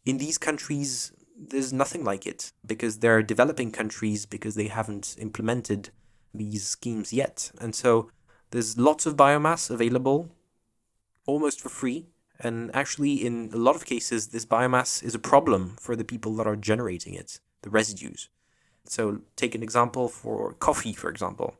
[0.05, 5.91] in these countries, there's nothing like it because they're developing countries because they haven't implemented
[6.35, 7.53] these schemes yet.
[7.61, 8.11] And so
[8.51, 10.31] there's lots of biomass available
[11.27, 12.07] almost for free.
[12.41, 16.35] And actually, in a lot of cases, this biomass is a problem for the people
[16.37, 18.29] that are generating it, the residues.
[18.85, 21.55] So, take an example for coffee, for example,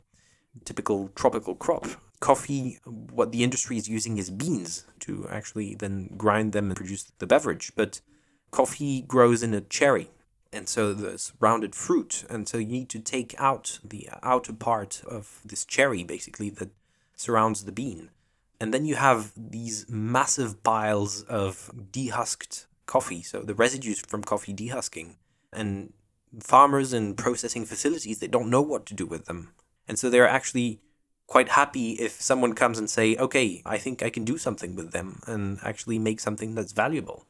[0.65, 1.87] typical tropical crop.
[2.23, 7.11] Coffee, what the industry is using is beans to actually then grind them and produce
[7.19, 7.73] the beverage.
[7.75, 8.01] But
[8.53, 10.09] coffee grows in a cherry,
[10.53, 15.03] and so there's rounded fruit, and so you need to take out the outer part
[15.05, 16.71] of this cherry, basically, that
[17.17, 18.11] surrounds the bean.
[18.61, 24.55] And then you have these massive piles of dehusked coffee, so the residues from coffee
[24.55, 25.17] dehusking.
[25.53, 25.93] And
[26.41, 29.55] farmers and processing facilities, they don't know what to do with them.
[29.89, 30.79] And so they're actually
[31.33, 34.93] quite happy if someone comes and say, okay, I think I can do something with
[34.93, 37.25] them and actually make something that's valuable.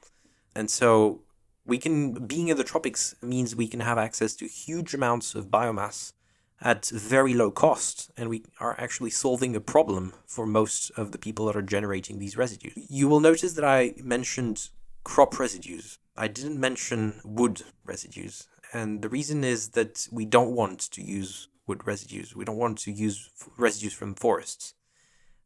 [0.57, 1.21] And so
[1.65, 5.53] we can, being in the tropics means we can have access to huge amounts of
[5.59, 6.15] biomass
[6.61, 11.19] at very low cost, and we are actually solving a problem for most of the
[11.19, 12.75] people that are generating these residues.
[12.91, 14.71] You will notice that I mentioned
[15.05, 15.99] crop residues.
[16.17, 21.49] I didn't mention wood residues, and the reason is that we don't want to use
[21.67, 22.35] wood residues.
[22.35, 24.75] We don't want to use residues from forests.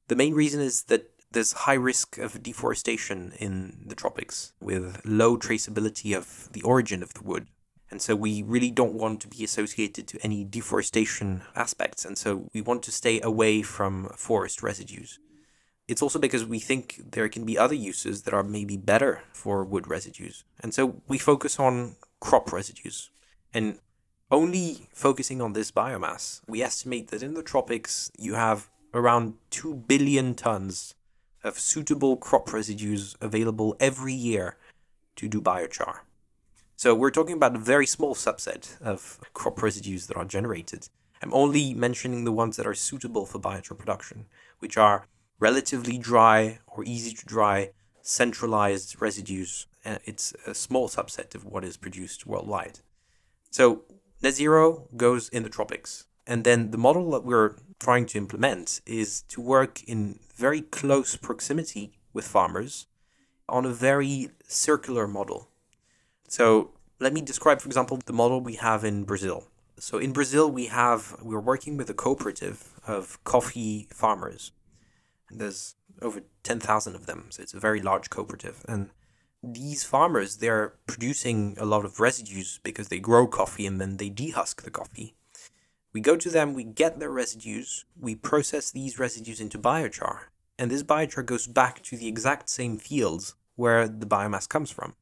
[0.09, 5.37] The main reason is that there's high risk of deforestation in the tropics with low
[5.37, 7.49] traceability of the origin of the wood.
[7.91, 12.05] And so we really don't want to be associated to any deforestation aspects.
[12.05, 15.19] And so we want to stay away from forest residues.
[15.87, 19.65] It's also because we think there can be other uses that are maybe better for
[19.65, 20.43] wood residues.
[20.61, 23.11] And so we focus on crop residues.
[23.55, 23.79] And
[24.31, 29.75] only focusing on this biomass, we estimate that in the tropics you have around 2
[29.75, 30.95] billion tons
[31.45, 34.57] of suitable crop residues available every year
[35.15, 36.01] to do biochar.
[36.77, 40.89] So we're talking about a very small subset of crop residues that are generated.
[41.23, 44.27] I'm only mentioning the ones that are suitable for biochar production,
[44.59, 45.07] which are
[45.39, 47.71] relatively dry or easy to dry,
[48.03, 49.67] centralized residues.
[49.85, 52.81] Uh, it's a small subset of what is produced worldwide.
[53.51, 53.85] So
[54.27, 56.07] net zero goes in the tropics.
[56.27, 61.15] And then the model that we're trying to implement is to work in very close
[61.17, 62.87] proximity with farmers
[63.49, 65.49] on a very circular model.
[66.29, 69.45] So let me describe, for example, the model we have in Brazil.
[69.79, 74.51] So in Brazil, we have we're working with a cooperative of coffee farmers.
[75.29, 78.65] And there's over ten thousand of them, so it's a very large cooperative.
[78.67, 78.91] And
[79.55, 84.11] these farmers, they're producing a lot of residues because they grow coffee and then they
[84.11, 85.15] dehusk the coffee.
[85.93, 90.25] We go to them, we get their residues, we process these residues into biochar,
[90.59, 94.95] and this biochar goes back to the exact same fields where the biomass comes from.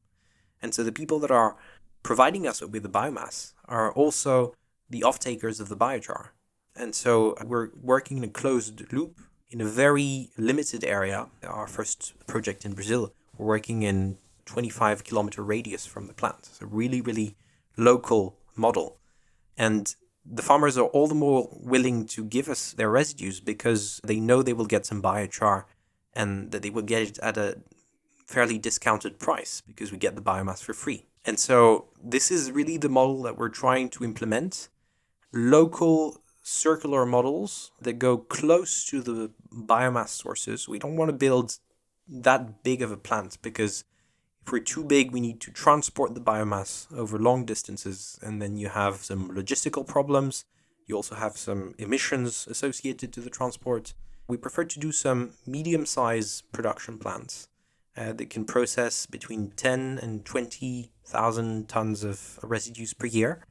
[0.61, 1.57] And so the people that are
[2.01, 4.53] providing us with the biomass are also
[4.89, 6.29] the off-takers of the biochar.
[6.75, 11.27] And so we're working in a closed loop in a very limited area.
[11.43, 16.39] Our first project in Brazil, we're working in 25 kilometer radius from the plant.
[16.39, 17.35] It's a really, really
[17.77, 18.99] local model.
[19.57, 24.19] And the farmers are all the more willing to give us their residues because they
[24.19, 25.65] know they will get some biochar
[26.13, 27.57] and that they will get it at a
[28.25, 31.05] fairly discounted price because we get the biomass for free.
[31.25, 34.69] And so this is really the model that we're trying to implement.
[35.33, 40.67] Local circular models that go close to the biomass sources.
[40.67, 41.57] We don't want to build
[42.07, 43.83] that big of a plant because
[44.45, 48.57] if we're too big, we need to transport the biomass over long distances, and then
[48.57, 50.45] you have some logistical problems.
[50.85, 53.95] You also have some emissions associated to the transport.
[54.27, 57.47] We prefer to do some medium sized production plants
[57.97, 63.47] uh, that can process between 10 and 20,000 tons of residues per year.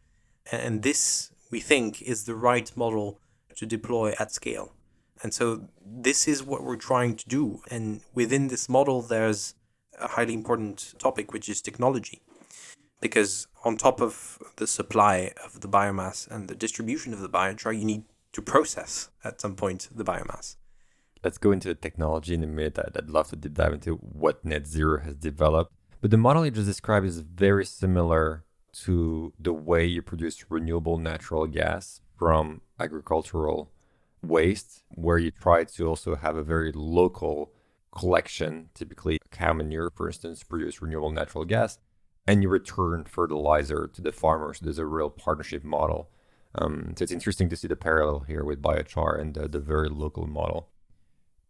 [0.52, 3.18] And this, we think, is the right model
[3.56, 4.72] to deploy at scale.
[5.24, 7.62] And so this is what we're trying to do.
[7.68, 9.56] And within this model, there's
[10.00, 12.22] a highly important topic, which is technology.
[13.00, 17.78] Because on top of the supply of the biomass and the distribution of the biochar,
[17.78, 20.56] you need to process at some point the biomass
[21.24, 22.78] let's go into the technology in a minute.
[22.78, 25.72] I'd, love to deep dive into what Net Zero has developed.
[26.00, 28.44] But the model you just described is very similar
[28.84, 33.70] to the way you produce renewable natural gas from agricultural
[34.22, 37.50] waste, where you try to also have a very local
[37.96, 41.78] collection, typically cow manure, for instance, produce renewable natural gas,
[42.26, 44.58] and you return fertilizer to the farmers.
[44.60, 46.10] There's a real partnership model.
[46.56, 49.88] Um, so it's interesting to see the parallel here with biochar and the, the very
[49.88, 50.68] local model.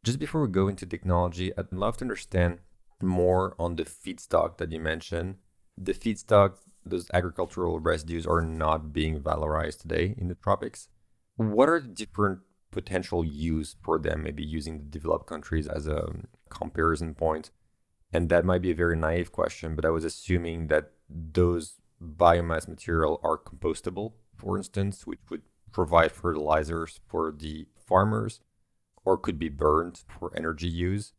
[0.03, 2.59] Just before we go into technology, I'd love to understand
[3.03, 5.37] more on the feedstock that you mentioned.
[5.77, 10.89] the feedstock, those agricultural residues are not being valorized today in the tropics.
[11.37, 12.41] What are the different
[12.75, 16.13] potential use for them, maybe using the developed countries as a
[16.51, 17.51] comparison point?
[18.13, 22.69] And that might be a very naive question, but I was assuming that those biomass
[22.69, 28.41] material are compostable, for instance, which would provide fertilizers for the farmers
[29.05, 31.13] or could be burned for energy use.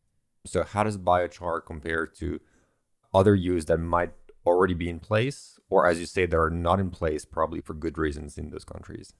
[0.44, 2.40] So, how does biochar compare to
[3.12, 4.12] other use that might
[4.46, 7.74] already be in place, or as you say, that are not in place, probably for
[7.74, 9.12] good reasons in those countries?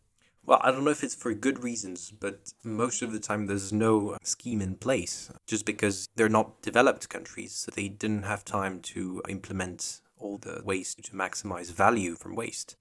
[0.47, 3.73] Well, I don't know if it's for good reasons, but most of the time there's
[3.73, 7.53] no scheme in place just because they're not developed countries.
[7.53, 12.77] So they didn't have time to implement all the ways to maximize value from waste.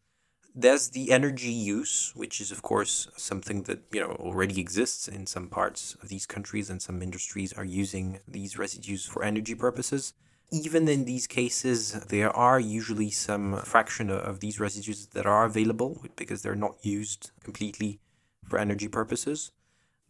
[0.53, 5.25] There's the energy use, which is of course something that you know already exists in
[5.25, 10.13] some parts of these countries, and some industries are using these residues for energy purposes.
[10.51, 16.05] Even in these cases, there are usually some fraction of these residues that are available
[16.15, 17.99] because they're not used completely
[18.47, 19.51] for energy purposes.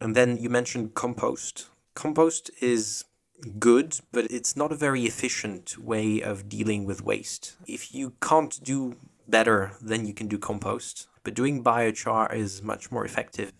[0.00, 1.68] And then you mentioned compost.
[1.94, 3.04] Compost is
[3.58, 7.56] good, but it's not a very efficient way of dealing with waste.
[7.66, 11.08] If you can't do better, then you can do compost.
[11.22, 13.52] But doing biochar is much more effective,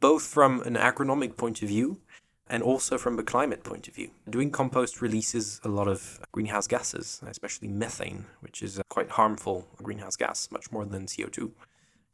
[0.00, 2.00] both from an agronomic point of view
[2.48, 4.10] and also from a climate point of view.
[4.28, 9.66] Doing compost releases a lot of greenhouse gases, especially methane, which is a quite harmful
[9.82, 11.52] greenhouse gas, much more than CO2.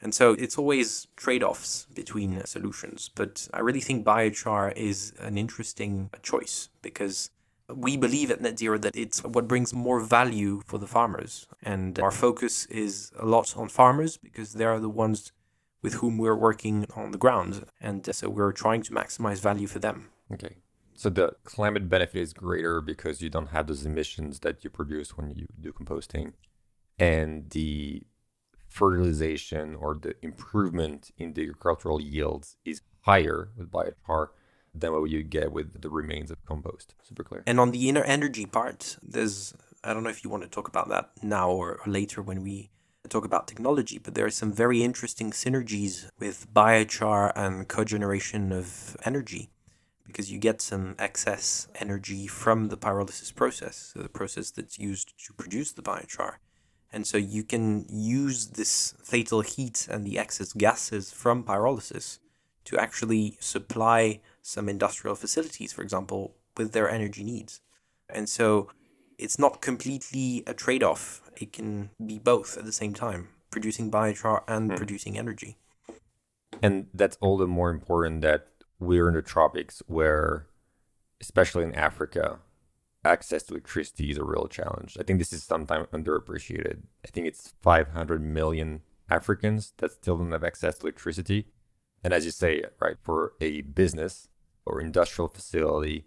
[0.02, 3.10] And so it's always trade offs between solutions.
[3.14, 7.30] But I really think biochar is an interesting choice because
[7.68, 11.46] we believe at Net Zero that it's what brings more value for the farmers.
[11.62, 15.32] And our focus is a lot on farmers because they are the ones
[15.82, 17.66] with whom we're working on the ground.
[17.80, 20.08] And so we're trying to maximize value for them.
[20.32, 20.56] Okay.
[20.94, 25.16] So the climate benefit is greater because you don't have those emissions that you produce
[25.16, 26.34] when you do composting.
[26.98, 28.02] And the
[28.68, 34.28] fertilization or the improvement in the agricultural yields is higher with biochar
[34.74, 36.94] than what you get with the remains of compost.
[37.02, 37.42] Super clear.
[37.46, 40.68] And on the inner energy part, there's I don't know if you want to talk
[40.68, 42.70] about that now or, later when we
[43.08, 48.96] talk about technology, but there are some very interesting synergies with biochar and cogeneration of
[49.04, 49.50] energy
[50.10, 55.14] because you get some excess energy from the pyrolysis process, so the process that's used
[55.26, 56.34] to produce the biochar.
[56.92, 62.18] And so you can use this fatal heat and the excess gases from pyrolysis
[62.64, 67.60] to actually supply some industrial facilities, for example, with their energy needs.
[68.08, 68.68] And so
[69.18, 71.22] it's not completely a trade off.
[71.36, 74.76] It can be both at the same time, producing biochar and hmm.
[74.76, 75.58] producing energy.
[76.62, 78.49] And that's all the more important that
[78.80, 80.46] we're in the tropics where,
[81.20, 82.40] especially in Africa,
[83.04, 84.96] access to electricity is a real challenge.
[84.98, 86.82] I think this is sometimes underappreciated.
[87.04, 91.46] I think it's 500 million Africans that still don't have access to electricity.
[92.02, 94.28] And as you say, right, for a business
[94.64, 96.06] or industrial facility,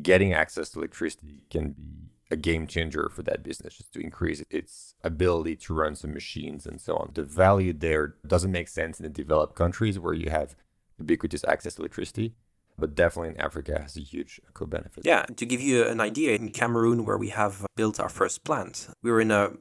[0.00, 4.42] getting access to electricity can be a game changer for that business just to increase
[4.48, 7.10] its ability to run some machines and so on.
[7.12, 10.56] The value there doesn't make sense in the developed countries where you have
[11.02, 12.34] ubiquitous access to electricity,
[12.78, 15.04] but definitely in Africa has a huge co benefit.
[15.04, 18.88] Yeah, to give you an idea, in Cameroon, where we have built our first plant,
[19.02, 19.52] we were in a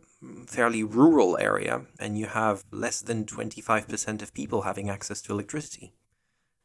[0.47, 5.93] fairly rural area and you have less than 25% of people having access to electricity.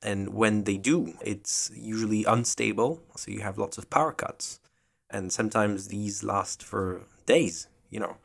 [0.03, 4.61] And when they do, it's usually unstable, so you have lots of power cuts.
[5.09, 8.17] And sometimes these last for days, you know.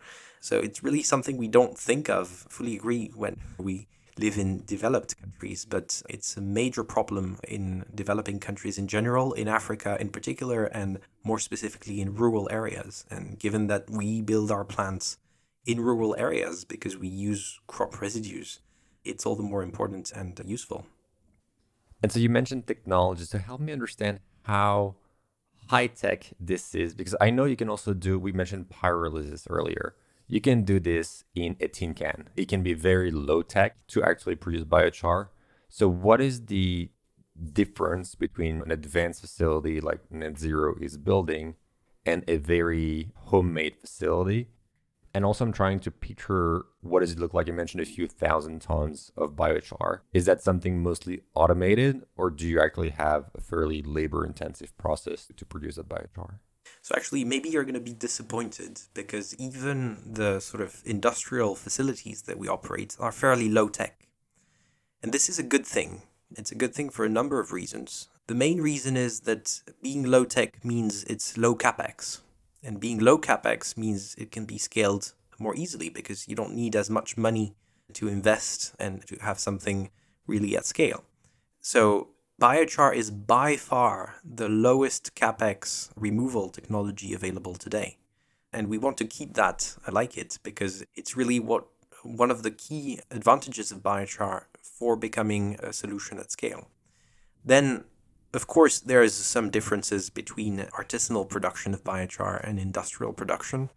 [0.41, 3.87] So it's really something we don't think of, fully agree when we
[4.17, 9.47] live in developed countries, but it's a major problem in developing countries in general, in
[9.47, 13.05] Africa in particular, and more specifically in rural areas.
[13.09, 15.17] And given that we build our plants
[15.65, 18.59] in rural areas because we use crop residues,
[19.03, 20.85] it's all the more important and useful.
[22.03, 23.23] And so you mentioned technology.
[23.23, 24.95] So help me understand how
[25.67, 29.95] high tech this is because I know you can also do, we mentioned pyrolysis earlier.
[30.27, 32.29] You can do this in a tin can.
[32.35, 35.29] It can be very low tech to actually produce biochar.
[35.69, 36.89] So, what is the
[37.53, 41.55] difference between an advanced facility like Net Zero is building
[42.05, 44.49] and a very homemade facility?
[45.13, 47.47] And also, I'm trying to picture what does it look like.
[47.47, 49.99] You mentioned a few thousand tons of biochar.
[50.13, 55.45] Is that something mostly automated, or do you actually have a fairly labor-intensive process to
[55.45, 56.39] produce that biochar?
[56.81, 62.23] So actually, maybe you're going to be disappointed because even the sort of industrial facilities
[62.23, 64.07] that we operate are fairly low tech.
[65.03, 66.01] And this is a good thing.
[66.35, 68.07] It's a good thing for a number of reasons.
[68.27, 72.21] The main reason is that being low tech means it's low capex.
[72.63, 76.75] And being low capex means it can be scaled more easily because you don't need
[76.75, 77.55] as much money
[77.93, 79.89] to invest and to have something
[80.27, 81.03] really at scale.
[81.59, 82.09] So
[82.41, 87.99] biochar is by far the lowest capex removal technology available today.
[88.51, 89.75] And we want to keep that.
[89.87, 91.67] I like it because it's really what
[92.01, 96.67] one of the key advantages of biochar for becoming a solution at scale.
[97.45, 97.83] Then,
[98.33, 103.69] of course, there is some differences between artisanal production of biochar and industrial production.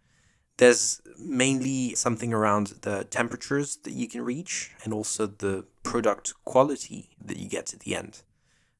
[0.57, 7.11] There's mainly something around the temperatures that you can reach and also the product quality
[7.23, 8.23] that you get at the end.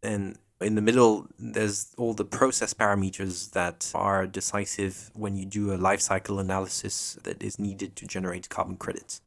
[0.06, 5.74] And in the middle, there's all the process parameters that are decisive when you do
[5.74, 9.22] a life cycle analysis that is needed to generate carbon credits.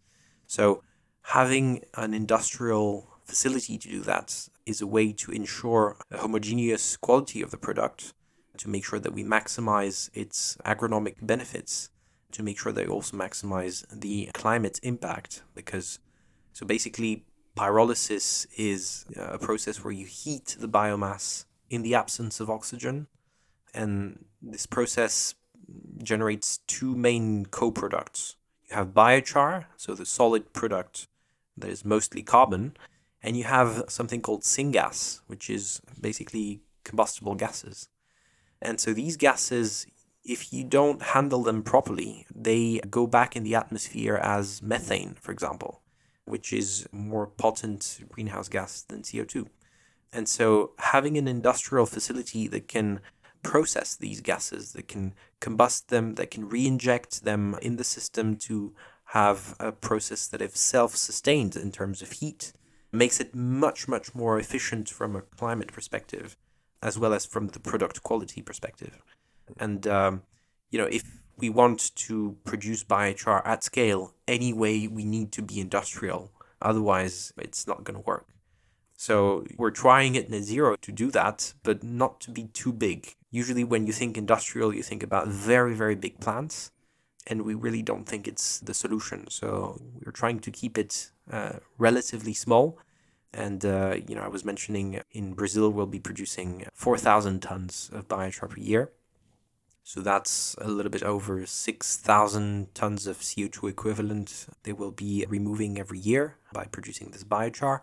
[0.47, 0.83] So,
[1.23, 7.43] having an industrial facility to do that is a way to ensure a homogeneous quality
[7.43, 8.15] of the product,
[8.57, 11.91] to make sure that we maximize its agronomic benefits
[12.33, 15.99] to make sure they also maximize the climate impact because
[16.53, 17.25] so basically
[17.59, 23.09] pyrolysis is uh, a process where you heat the biomass in the absence of oxygen.
[23.75, 25.35] And this process
[26.03, 28.37] generates two main co-products.
[28.69, 31.09] You have biochar so the solid product
[31.57, 32.77] that is mostly carbon
[33.23, 37.89] and you have something called syngas which is basically combustible gases.
[38.63, 39.87] And so these gases
[40.25, 45.33] if you don't handle them properly, they go back in the atmosphere as methane, for
[45.33, 45.81] example,
[46.29, 49.47] which is more potent greenhouse gas than CO2.
[50.13, 53.01] And so having an industrial facility that can
[53.43, 58.75] process these gases, that can combust them, that can re-inject them in the system to
[59.07, 62.53] have a process that is self-sustained in terms of heat,
[62.93, 66.37] makes it much, much more efficient from a climate perspective,
[66.83, 69.03] as well as from the product quality perspective.
[69.59, 70.23] And um,
[70.71, 71.05] you know, if
[71.39, 76.33] we want to produce biochar at scale, anyway, we need to be industrial.
[76.61, 78.27] Otherwise, it's not going to work.
[78.97, 83.15] So we're trying at net zero to do that, but not to be too big.
[83.31, 86.73] Usually, when you think industrial, you think about very, very big plants,
[87.29, 89.31] and we really don't think it's the solution.
[89.31, 92.79] So we're trying to keep it uh, relatively small.
[93.33, 98.09] And, uh, you know, I was mentioning in Brazil, we'll be producing 4,000 tons of
[98.09, 98.91] biochar per year.
[99.89, 105.79] So that's a little bit over 6,000 tons of CO2 equivalent they will be removing
[105.79, 107.81] every year by producing this biochar.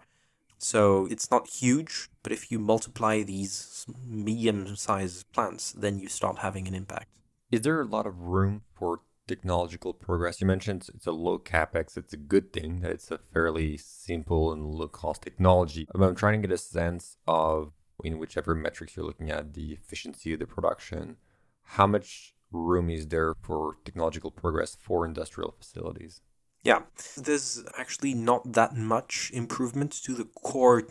[0.60, 6.38] So it's not huge, but if you multiply these medium sized plants, then you start
[6.38, 7.10] having an impact.
[7.52, 10.40] Is there a lot of room for technological progress?
[10.40, 14.54] You mentioned it's a low capex, it's a good thing that it's a fairly simple
[14.54, 15.88] and low cost technology.
[15.92, 17.72] But I'm trying to get a sense of,
[18.04, 21.18] in whichever metrics you're looking at, the efficiency of the production
[21.66, 26.22] how much room is there for technological progress for industrial facilities?
[26.64, 26.82] Yeah,
[27.16, 30.88] there's actually not that much improvement to the core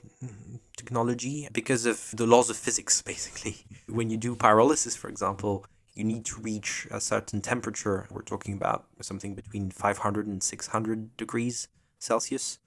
[0.76, 3.66] technology because of the laws of physics, basically.
[3.88, 8.06] When you do pyrolysis, for example, you need to reach a certain temperature.
[8.10, 11.68] We're talking about something between 500 and 600 degrees
[11.98, 12.58] Celsius.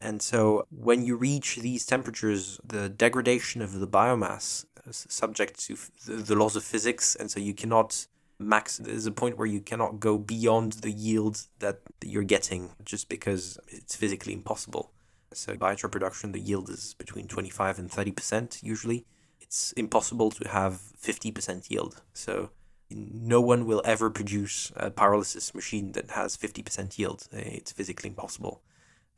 [0.00, 5.58] And so when you reach these temperatures, the degradation of the biomass uh, is subject
[5.66, 5.76] to
[6.06, 8.06] the laws of physics, and so you cannot
[8.38, 8.76] max.
[8.76, 13.58] There's a point where you cannot go beyond the yield that you're getting just because
[13.68, 14.92] it's physically impossible.
[15.32, 19.06] So biochar production, the yield is between 25 and 30 percent usually.
[19.40, 22.02] It's impossible to have 50 percent yield.
[22.12, 22.50] So
[22.90, 27.26] no one will ever produce a pyrolysis machine that has 50% yield.
[27.32, 28.62] It's physically impossible.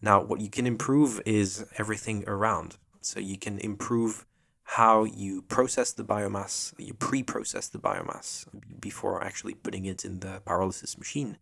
[0.01, 2.77] Now, what you can improve is everything around.
[3.01, 4.27] So you can improve
[4.63, 8.47] how you process the biomass, you pre-process the biomass
[8.79, 11.39] before actually putting it in the pyrolysis machine.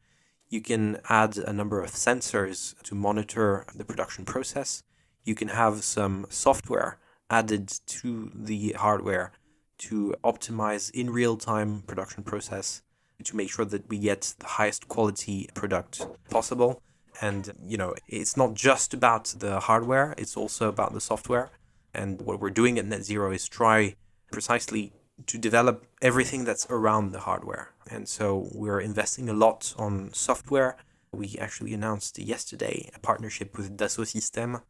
[0.48, 4.84] You can add a number of sensors to monitor the production process.
[5.24, 6.98] You can have some software
[7.28, 9.32] added to the hardware
[9.78, 12.82] to optimize in real time production process
[13.24, 16.80] to make sure that we get the highest quality product possible.
[17.20, 21.50] And, you know, it's not just about the hardware, it's also about the software.
[21.94, 23.96] And what we're doing at Net Zero is try
[24.30, 24.92] precisely
[25.26, 27.72] to develop everything that's around the hardware.
[27.90, 30.76] And so we're investing a lot on software.
[31.12, 34.60] We actually announced yesterday a partnership with Dassault Systèmes,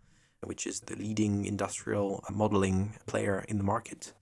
[0.45, 4.13] which is the leading industrial modeling player in the market.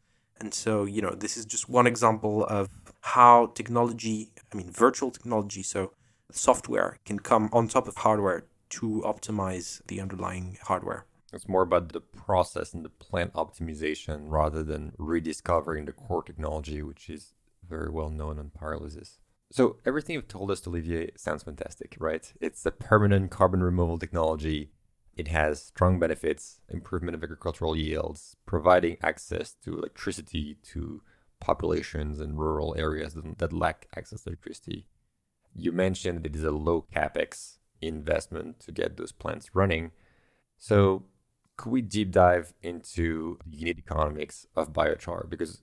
[0.41, 2.71] And so, you know, this is just one example of
[3.01, 5.93] how technology, I mean, virtual technology, so
[6.31, 11.07] software can come on top of hardware to optimize the underlying hardware.
[11.33, 16.81] It's more about the process and the plant optimization rather than rediscovering the core technology,
[16.83, 17.35] which is
[17.69, 19.19] very well known on pyrolysis.
[19.51, 22.33] So everything you've told us, Olivier, sounds fantastic, right?
[22.41, 24.71] It's a permanent carbon removal technology.
[25.17, 31.03] It has strong benefits, improvement of agricultural yields, providing access to electricity to
[31.41, 34.89] populations in rural areas that lack access to electricity.
[35.55, 39.93] You mentioned that it is a low capex investment to get those plants running.
[40.59, 41.05] So,
[41.57, 45.29] could we deep dive into the unit economics of biochar?
[45.29, 45.63] Because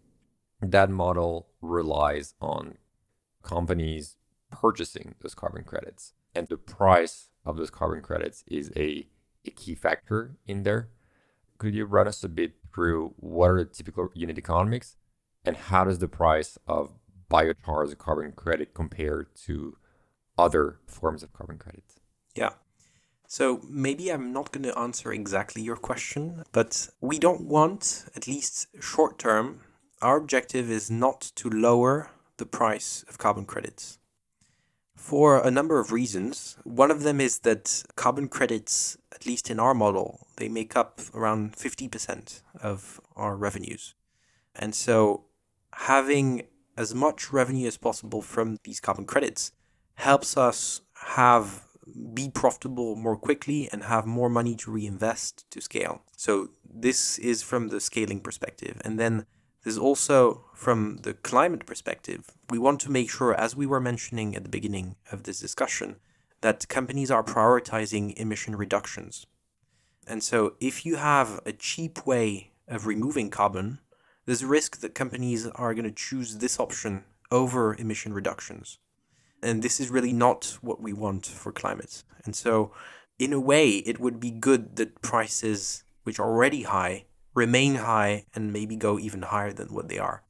[0.62, 2.78] that model relies on
[3.42, 4.18] companies
[4.52, 9.08] purchasing those carbon credits, and the price of those carbon credits is a,
[9.46, 10.90] a key factor in there.
[11.58, 14.96] Could you run us a bit through what are the typical unit economics
[15.44, 16.92] and how does the price of
[17.30, 19.78] biochar as a carbon credit compare to
[20.38, 22.00] other forms of carbon credits?
[22.36, 22.52] Yeah.
[23.28, 28.28] So maybe I'm not going to answer exactly your question, but we don't want, at
[28.28, 29.62] least short term,
[30.02, 34.00] our objective is not to lower the price of carbon credits.
[34.96, 36.58] For a number of reasons.
[36.64, 41.00] One of them is that carbon credits, at least in our model, they make up
[41.14, 43.96] around 50% of our revenues.
[44.56, 45.26] And so
[45.74, 46.44] having
[46.78, 49.52] as much revenue as possible from these carbon credits
[49.96, 51.66] helps us have
[52.14, 56.02] be profitable more quickly and have more money to reinvest to scale.
[56.16, 58.82] So this is from the scaling perspective.
[58.86, 59.26] And then
[59.64, 64.36] there's also from the climate perspective, we want to make sure, as we were mentioning
[64.36, 65.98] at the beginning of this discussion,
[66.42, 69.28] that companies are prioritizing emission reductions.
[70.08, 73.80] And so if you have a cheap way of removing carbon,
[74.26, 78.80] there's a risk that companies are going to choose this option over emission reductions.
[79.42, 82.04] And this is really not what we want for climate.
[82.26, 82.72] And so,
[83.18, 88.26] in a way, it would be good that prices, which are already high, remain high
[88.36, 90.24] and maybe go even higher than what they are.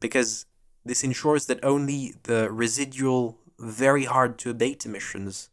[0.00, 0.46] Because
[0.84, 5.50] this ensures that only the residual, very hard to abate emissions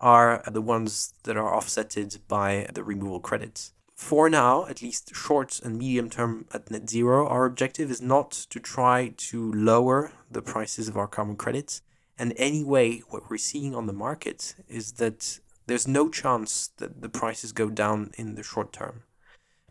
[0.00, 3.72] are the ones that are offsetted by the removal credits.
[3.94, 8.32] For now, at least short and medium term at net zero, our objective is not
[8.50, 11.80] to try to lower the prices of our carbon credits
[12.18, 17.08] and anyway, what we're seeing on the market is that there's no chance that the
[17.08, 19.02] prices go down in the short term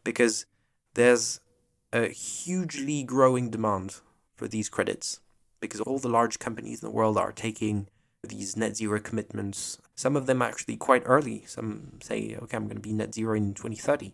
[0.03, 0.45] because
[0.95, 1.39] there's
[1.91, 3.97] a hugely growing demand
[4.35, 5.19] for these credits
[5.59, 7.87] because all the large companies in the world are taking
[8.27, 9.77] these net zero commitments.
[9.95, 11.43] Some of them actually quite early.
[11.45, 14.13] Some say, okay, I'm going to be net zero in 2030.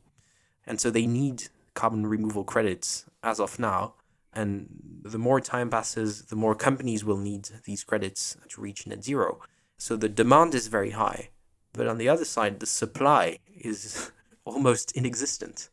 [0.67, 3.93] And so they need carbon removal credits as of now
[4.33, 4.67] and
[5.03, 9.39] the more time passes, the more companies will need these credits to reach net zero.
[9.77, 11.29] So the demand is very high.
[11.73, 14.11] But on the other side, the supply is
[14.45, 15.69] almost inexistent.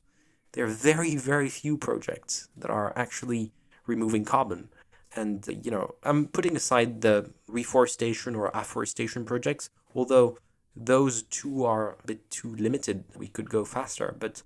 [0.53, 3.53] There are very, very few projects that are actually
[3.87, 4.69] removing carbon.
[5.15, 10.39] And, you know, I'm putting aside the reforestation or afforestation projects, although
[10.75, 13.05] those two are a bit too limited.
[13.17, 14.15] We could go faster.
[14.19, 14.43] But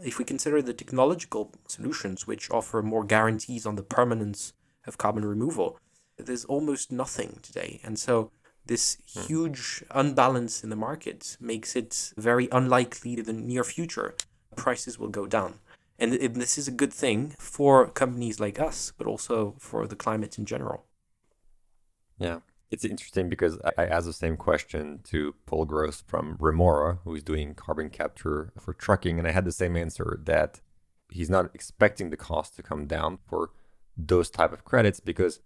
[0.00, 4.52] if we consider the technological solutions which offer more guarantees on the permanence
[4.86, 5.78] of carbon removal,
[6.16, 7.80] there's almost nothing today.
[7.84, 8.30] And so
[8.66, 9.20] this hmm.
[9.22, 14.14] huge unbalance in the market makes it very unlikely that in the near future
[14.56, 15.58] prices will go down.
[15.98, 20.38] And this is a good thing for companies like us, but also for the climate
[20.38, 20.84] in general.
[22.18, 22.40] Yeah.
[22.72, 27.54] It's interesting because I asked the same question to Paul Gross from Remora, who's doing
[27.54, 30.62] carbon capture for trucking, and I had the same answer that
[31.10, 33.50] he's not expecting the cost to come down for
[33.94, 35.40] those type of credits because,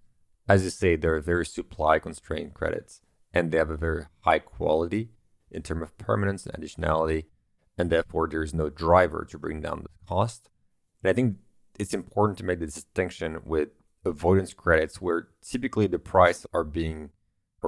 [0.49, 3.01] as you say, they're very supply constrained credits,
[3.33, 5.09] and they have a very high quality
[5.51, 7.25] in terms of permanence and additionality,
[7.77, 10.49] and therefore there is no driver to bring down the cost.
[11.03, 11.39] And I think
[11.77, 13.71] it's important to make the distinction with
[14.05, 17.11] avoidance credits where typically the price are being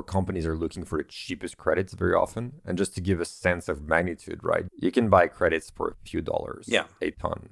[0.02, 2.60] companies are looking for the cheapest credits very often.
[2.64, 4.66] And just to give a sense of magnitude, right?
[4.76, 6.84] You can buy credits for a few dollars yeah.
[7.00, 7.50] a ton.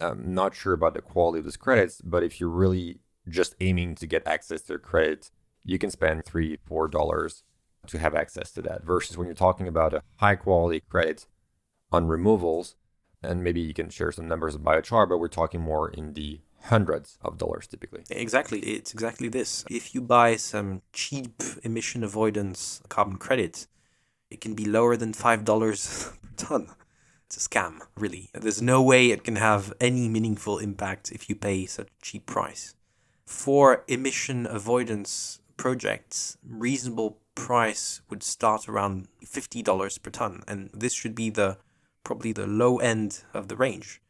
[0.00, 3.94] I'm not sure about the quality of those credits, but if you're really just aiming
[3.96, 5.30] to get access to a credit,
[5.64, 7.42] you can spend three, four dollars
[7.86, 8.84] to have access to that.
[8.84, 11.26] Versus when you're talking about a high quality credit
[11.90, 12.76] on removals,
[13.22, 16.40] and maybe you can share some numbers of biochar, but we're talking more in the
[16.62, 18.04] hundreds of dollars typically.
[18.10, 18.60] Exactly.
[18.60, 19.64] It's exactly this.
[19.70, 23.66] If you buy some cheap emission avoidance carbon credit,
[24.30, 25.44] it can be lower than $5
[26.22, 26.68] per ton.
[27.26, 28.30] It's a scam, really.
[28.34, 32.26] There's no way it can have any meaningful impact if you pay such a cheap
[32.26, 32.74] price.
[33.24, 41.16] For emission avoidance projects, reasonable price would start around $50 per ton, and this should
[41.16, 41.58] be the
[42.04, 44.00] probably the low end of the range.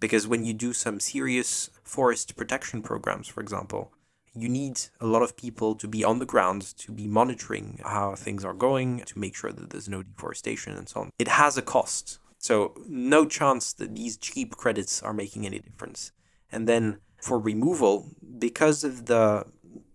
[0.00, 3.92] Because when you do some serious forest protection programs, for example,
[4.34, 8.14] you need a lot of people to be on the ground to be monitoring how
[8.14, 11.10] things are going to make sure that there's no deforestation and so on.
[11.18, 12.18] It has a cost.
[12.38, 16.12] So no chance that these cheap credits are making any difference.
[16.50, 19.44] And then for removal because of the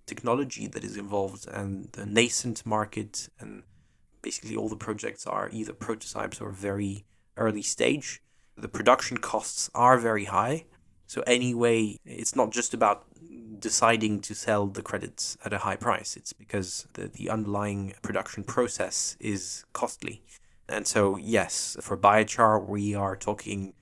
[0.06, 3.64] technology that is involved and the nascent market and
[4.22, 7.06] basically all the projects are either prototypes or very
[7.38, 8.22] early stage
[8.58, 10.66] the production costs are very high
[11.08, 13.06] so anyway it's not just about
[13.60, 16.16] deciding to sell the credits at a high price.
[16.16, 20.22] It's because the, the underlying production process is costly.
[20.68, 23.74] And so, yes, for biochar, we are talking,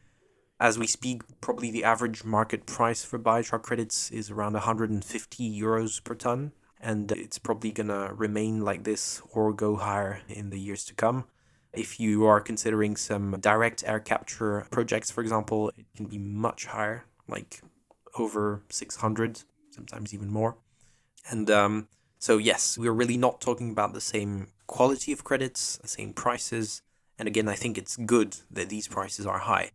[0.59, 6.03] as we speak, probably the average market price for biochar credits is around 150 euros
[6.03, 6.51] per ton.
[6.80, 10.93] And it's probably going to remain like this or go higher in the years to
[10.93, 11.26] come.
[11.74, 16.65] If you are considering some direct air capture projects, for example, it can be much
[16.65, 17.61] higher, like
[18.17, 20.57] over 600 sometimes even more.
[21.30, 21.88] And um,
[22.19, 26.82] so, yes, we're really not talking about the same quality of credits, the same prices.
[27.17, 29.71] And again, I think it's good that these prices are high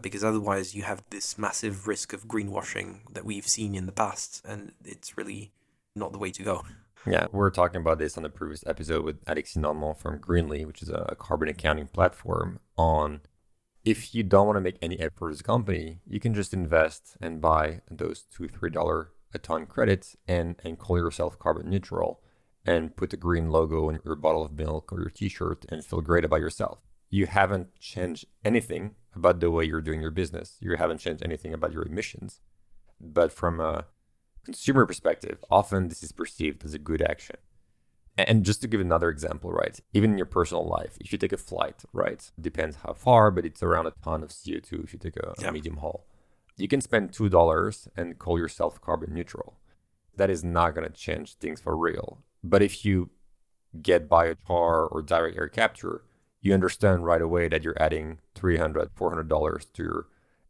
[0.00, 4.42] because otherwise you have this massive risk of greenwashing that we've seen in the past.
[4.44, 5.52] And it's really
[5.94, 6.64] not the way to go.
[7.06, 10.64] Yeah, we are talking about this on the previous episode with Alexis Normand from Greenly,
[10.64, 13.22] which is a carbon accounting platform, on
[13.84, 17.16] if you don't want to make any effort as a company, you can just invest
[17.20, 22.20] and buy those two, three dollar a ton credits and and call yourself carbon neutral
[22.64, 26.02] and put the green logo on your bottle of milk or your t-shirt and feel
[26.02, 26.78] great about yourself.
[27.10, 30.56] You haven't changed anything about the way you're doing your business.
[30.60, 32.40] You haven't changed anything about your emissions.
[33.00, 33.86] But from a
[34.44, 37.36] consumer perspective, often this is perceived as a good action.
[38.18, 39.80] And just to give another example, right?
[39.94, 42.30] Even in your personal life, if you take a flight, right?
[42.38, 45.48] Depends how far, but it's around a ton of CO2 if you take a, yeah.
[45.48, 46.04] a medium haul
[46.56, 49.58] you can spend $2 and call yourself carbon neutral.
[50.16, 52.18] That is not going to change things for real.
[52.44, 53.10] But if you
[53.80, 56.02] get biochar or direct air capture,
[56.40, 60.06] you understand right away that you're adding $300, $400 to your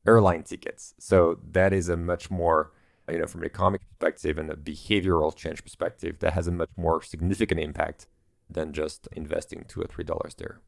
[0.07, 0.95] airline tickets.
[0.99, 2.73] So that is a much more,
[3.13, 6.71] you know, from an economic perspective and a behavioral change perspective, that has a much
[6.77, 8.07] more significant impact
[8.49, 10.61] than just investing two or three dollars there.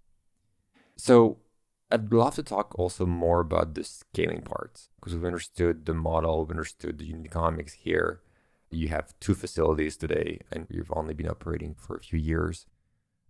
[0.96, 1.38] So
[1.90, 6.40] I'd love to talk also more about the scaling part because we've understood the model,
[6.40, 8.20] we've understood the unit economics here.
[8.70, 12.66] You have two facilities today and you've only been operating for a few years.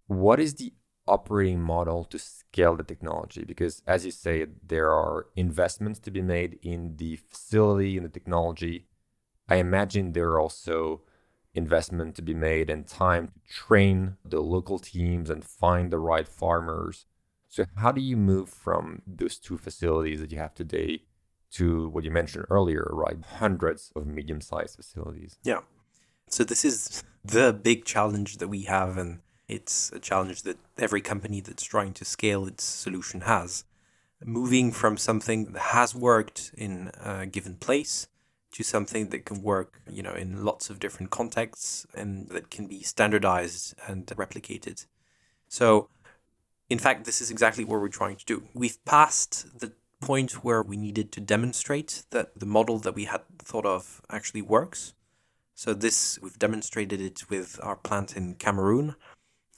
[0.06, 0.72] What is the
[1.06, 3.44] operating model to scale the technology?
[3.44, 8.10] Because as you say, there are investments to be made in the facility and the
[8.10, 8.86] technology.
[9.48, 11.02] I imagine there are also
[11.54, 16.26] investment to be made and time to train the local teams and find the right
[16.26, 17.06] farmers
[17.54, 21.02] so how do you move from those two facilities that you have today
[21.52, 23.16] to what you mentioned earlier, right?
[23.38, 25.38] Hundreds of medium-sized facilities.
[25.44, 25.60] Yeah.
[26.28, 31.00] So this is the big challenge that we have, and it's a challenge that every
[31.00, 33.62] company that's trying to scale its solution has.
[34.24, 38.08] Moving from something that has worked in a given place
[38.54, 42.66] to something that can work, you know, in lots of different contexts and that can
[42.66, 44.86] be standardized and replicated.
[45.48, 45.88] So
[46.70, 48.44] in fact, this is exactly what we're trying to do.
[48.54, 53.22] We've passed the point where we needed to demonstrate that the model that we had
[53.38, 54.94] thought of actually works.
[55.54, 58.94] So this we've demonstrated it with our plant in Cameroon,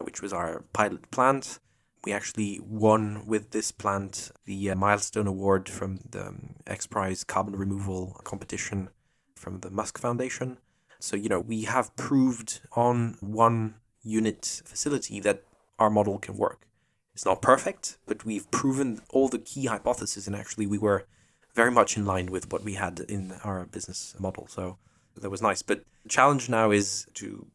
[0.00, 1.58] which was our pilot plant.
[2.04, 7.24] We actually won with this plant the uh, milestone award from the um, X Prize
[7.24, 8.90] carbon removal competition
[9.34, 10.58] from the Musk Foundation.
[10.98, 15.42] So, you know, we have proved on one unit facility that
[15.78, 16.66] our model can work.
[17.12, 21.06] It's not perfect, but we've proven all the key hypotheses, and actually we were
[21.54, 24.46] very much in line with what we had in our business model.
[24.48, 24.78] So
[25.16, 25.62] that was nice.
[25.62, 27.46] But the challenge now is to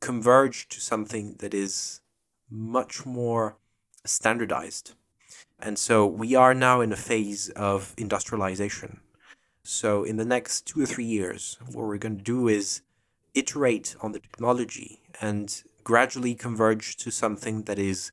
[0.00, 2.00] converge to something that is
[2.48, 3.56] much more
[4.04, 4.94] standardized.
[5.58, 9.00] And so we are now in a phase of industrialization.
[9.62, 12.82] So in the next two or three years, what we're going to do is
[13.34, 18.10] iterate on the technology and gradually converge to something that is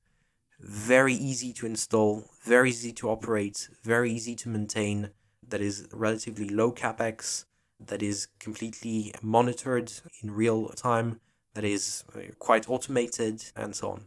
[0.60, 5.10] very easy to install, very easy to operate, very easy to maintain,
[5.48, 7.46] that is relatively low capex,
[7.80, 11.20] that is completely monitored in real time,
[11.54, 14.06] that is uh, quite automated, and so on.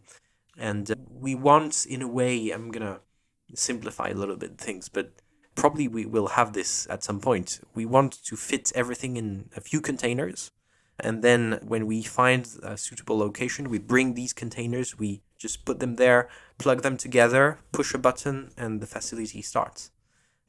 [0.59, 3.01] And uh, we want, in a way, I'm going to
[3.55, 5.13] simplify a little bit things, but
[5.55, 7.61] probably we will have this at some point.
[7.75, 10.51] We want to fit everything in a few containers.
[11.01, 15.81] And then when we find a suitable location, we bring these containers, we just put
[15.81, 16.29] them there,
[16.59, 19.91] plug them together, push a button, and the facility starts.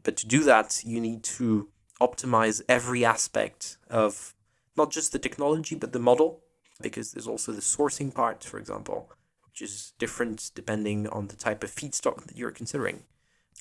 [0.04, 1.70] But to do that, you need to
[2.01, 4.36] optimize every aspect of
[4.76, 6.41] not just the technology, but the model,
[6.82, 9.10] because there's also the sourcing part, for example,
[9.54, 13.04] which is different depending on the type of feedstock that you're considering.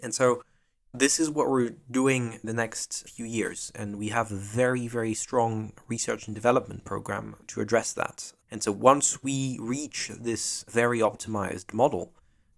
[0.03, 0.43] And so
[0.95, 5.13] this is what we're doing the next few years, and we have a very, very
[5.13, 8.33] strong research and development program to address that.
[8.51, 12.13] And so once we reach this very optimized model,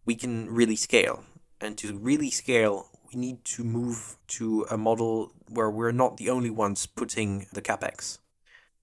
[0.05, 1.25] we can really scale.
[1.61, 6.31] And to really scale, we need to move to a model where we're not the
[6.31, 8.19] only ones putting the capex,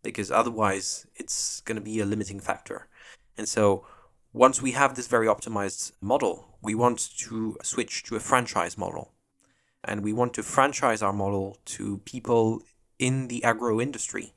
[0.04, 2.88] because otherwise it's going to be a limiting factor.
[3.38, 3.86] And so
[4.34, 9.12] once we have this very optimized model, we want to switch to a franchise model.
[9.84, 12.62] And we want to franchise our model to people
[13.00, 14.34] in the agro industry.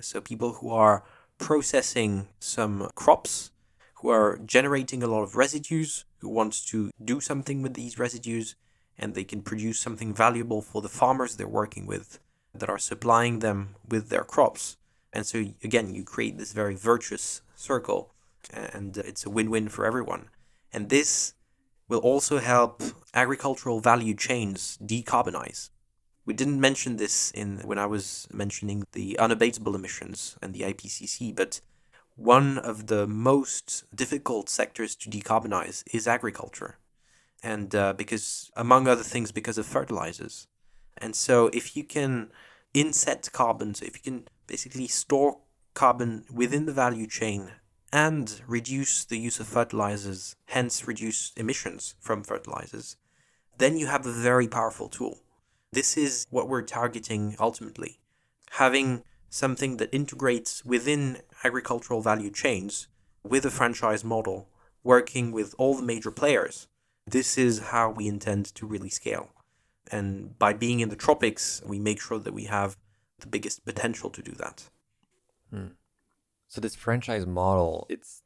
[0.00, 1.04] So people who are
[1.38, 3.50] processing some crops,
[3.96, 8.54] who are generating a lot of residues, who want to do something with these residues,
[8.96, 12.20] and they can produce something valuable for the farmers they're working with
[12.54, 14.76] that are supplying them with their crops.
[15.12, 18.13] And so, again, you create this very virtuous circle,
[18.52, 20.28] and it's a win win for everyone.
[20.72, 21.34] And this
[21.88, 22.82] will also help
[23.12, 25.70] agricultural value chains decarbonize.
[26.24, 31.36] We didn't mention this in when I was mentioning the unabatable emissions and the IPCC,
[31.36, 31.60] but
[32.16, 36.78] one of the most difficult sectors to decarbonize is agriculture
[37.42, 40.46] and uh, because among other things because of fertilizers
[40.96, 42.30] and so if you can
[42.72, 45.38] inset carbon so if you can basically store
[45.74, 47.50] carbon within the value chain
[47.94, 52.96] and reduce the use of fertilizers hence reduce emissions from fertilizers
[53.58, 55.20] then you have a very powerful tool
[55.72, 58.00] this is what we're targeting ultimately
[58.62, 62.88] having something that integrates within agricultural value chains
[63.22, 64.48] with a franchise model
[64.82, 66.66] working with all the major players
[67.06, 69.30] this is how we intend to really scale.
[69.90, 72.76] And by being in the tropics, we make sure that we have
[73.18, 74.70] the biggest potential to do that.
[75.50, 75.66] Hmm.
[76.54, 78.22] So this franchise model, it's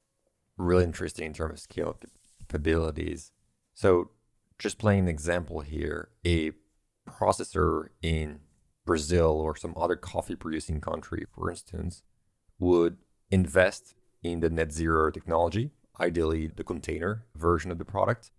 [0.58, 1.96] really interesting in terms of scale
[2.40, 3.32] capabilities.
[3.72, 4.10] So
[4.58, 6.52] just playing an example here, a
[7.08, 8.40] processor in
[8.84, 12.02] Brazil or some other coffee producing country, for instance,
[12.58, 12.98] would
[13.30, 18.30] invest in the net zero technology, ideally the container version of the product,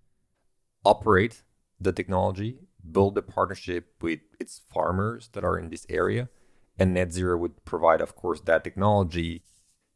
[0.86, 1.42] operate
[1.82, 2.60] the technology,
[2.92, 6.30] build a partnership with its farmers that are in this area.
[6.78, 9.44] And Net Zero would provide, of course, that technology,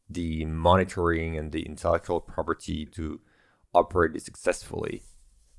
[0.08, 3.20] the monitoring and the intellectual property to
[3.74, 5.02] operate it successfully.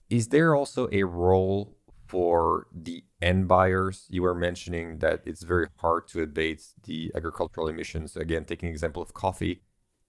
[0.10, 1.78] Is there also a role
[2.08, 4.06] for the end buyers?
[4.10, 8.16] You were mentioning that it's very hard to abate the agricultural emissions.
[8.16, 9.62] Again, taking example of coffee,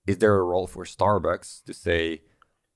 [0.06, 2.22] is there a role for Starbucks to say,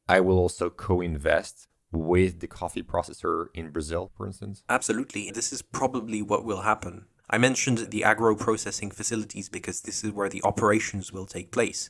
[0.08, 4.64] I will also co-invest with the coffee processor in Brazil, for instance?
[4.68, 5.30] Absolutely.
[5.30, 7.06] This is probably what will happen.
[7.32, 11.88] I mentioned the agro processing facilities because this is where the operations will take place.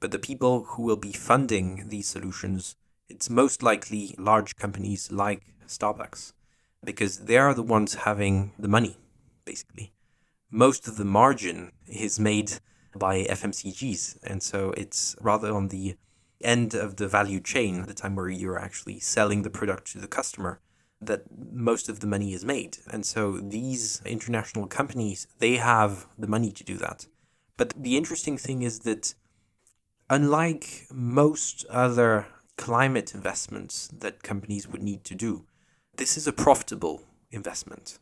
[0.00, 2.74] But the people who will be funding these solutions,
[3.08, 6.32] it's most likely large companies like Starbucks
[6.84, 8.96] because they are the ones having the money,
[9.44, 9.92] basically.
[10.50, 12.54] Most of the margin is made
[12.96, 15.94] by FMCGs, and so it's rather on the
[16.42, 20.08] end of the value chain, the time where you're actually selling the product to the
[20.08, 20.58] customer,
[21.00, 21.22] that
[21.52, 22.78] most of the money is made.
[22.90, 27.06] And so these international companies, they have the money to do that.
[27.56, 29.14] But the interesting thing is that
[30.08, 32.26] unlike most other
[32.56, 35.46] climate investments that companies would need to do,
[35.96, 37.98] this is a profitable investment.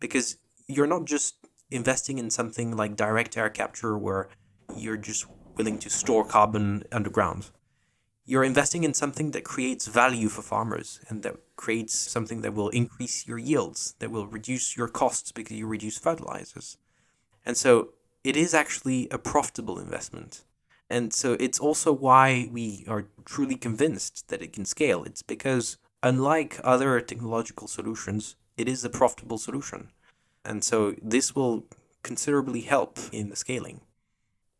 [0.00, 1.36] Because you're not just
[1.70, 4.28] investing in something like direct air capture where
[4.76, 7.50] you're just willing to store carbon underground.
[8.28, 12.68] You're investing in something that creates value for farmers and that creates something that will
[12.68, 16.76] increase your yields, that will reduce your costs because you reduce fertilizers.
[17.46, 20.44] And so it is actually a profitable investment.
[20.90, 25.04] And so it's also why we are truly convinced that it can scale.
[25.04, 29.88] It's because, unlike other technological solutions, it is a profitable solution.
[30.44, 31.64] And so this will
[32.02, 33.80] considerably help in the scaling.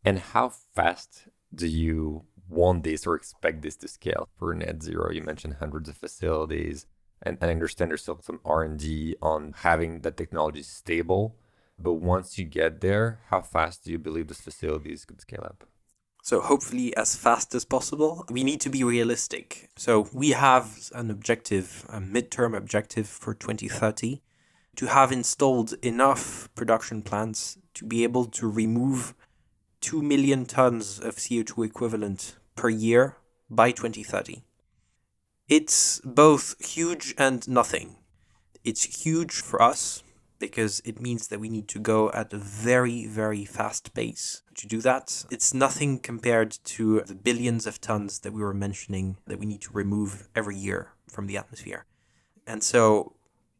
[0.06, 5.11] And how fast do you want this or expect this to scale for net zero?
[5.11, 6.86] You mentioned hundreds of facilities,
[7.22, 11.36] and, I understand there's still some R and D on having that technology stable.
[11.78, 15.64] But once you get there, how fast do you believe these facilities could scale up?
[16.22, 18.24] So hopefully as fast as possible.
[18.28, 19.70] We need to be realistic.
[19.76, 24.20] So we have an objective, a midterm objective for 2030
[24.76, 29.14] to have installed enough production plants to be able to remove
[29.80, 33.16] 2 million tons of CO2 equivalent per year
[33.48, 34.42] by 2030.
[35.48, 37.96] It's both huge and nothing.
[38.64, 40.02] It's huge for us
[40.40, 44.66] because it means that we need to go at a very, very fast pace to
[44.66, 45.24] do that.
[45.30, 49.62] It's nothing compared to the billions of tons that we were mentioning that we need
[49.62, 51.86] to remove every year from the atmosphere.
[52.46, 53.14] And so,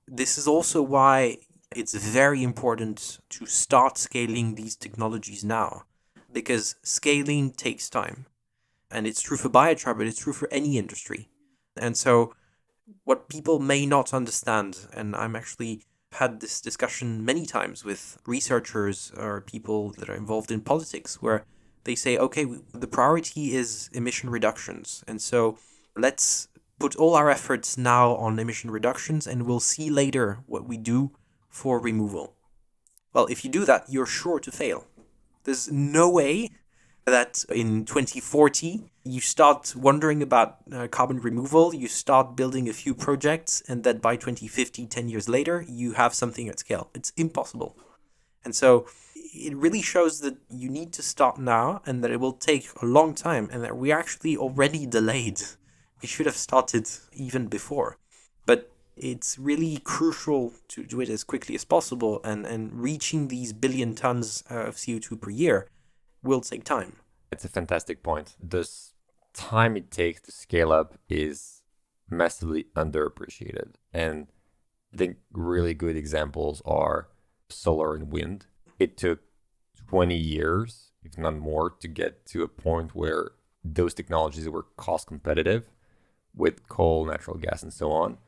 [0.07, 1.39] this is also why
[1.77, 5.85] it's very important to start scaling these technologies now,
[6.33, 8.27] because scaling takes time.
[8.91, 11.29] And it's true for biochar, but it's true for any industry.
[11.77, 12.35] And so,
[13.05, 15.83] what people may not understand, and I'm actually
[16.13, 21.45] had this discussion many times with researchers or people that are involved in politics where
[21.85, 25.05] they say, okay, the priority is emission reductions.
[25.07, 25.59] And so
[25.97, 30.77] let's put all our efforts now on emission reductions and we'll see later what we
[30.77, 31.13] do
[31.49, 32.35] for removal.
[33.13, 34.87] Well, if you do that, you're sure to fail.
[35.45, 36.51] There's no way
[37.11, 42.95] that in 2040 you start wondering about uh, carbon removal, you start building a few
[42.95, 46.91] projects, and that by 2050, 10 years later, you have something at scale.
[46.95, 47.77] It's impossible.
[48.45, 52.33] And so it really shows that you need to start now and that it will
[52.33, 55.41] take a long time and that we're actually already delayed.
[56.03, 57.99] We should have started even before.
[58.47, 63.53] But it's really crucial to do it as quickly as possible and, and reaching these
[63.53, 65.69] billion tons of CO2 per year
[66.23, 66.97] will take time.
[67.31, 68.37] It's a fantastic point.
[68.43, 68.95] This
[69.35, 71.63] time it takes to scale up is
[72.11, 73.75] massively underappreciated.
[73.93, 74.29] And
[74.93, 77.09] I think really good examples are
[77.49, 78.47] solar and wind.
[78.79, 79.21] It took
[79.89, 83.33] 20 years, if not more, to get to a point where
[83.65, 85.71] those technologies were cost competitive
[86.35, 88.19] with coal, natural gas, and so on.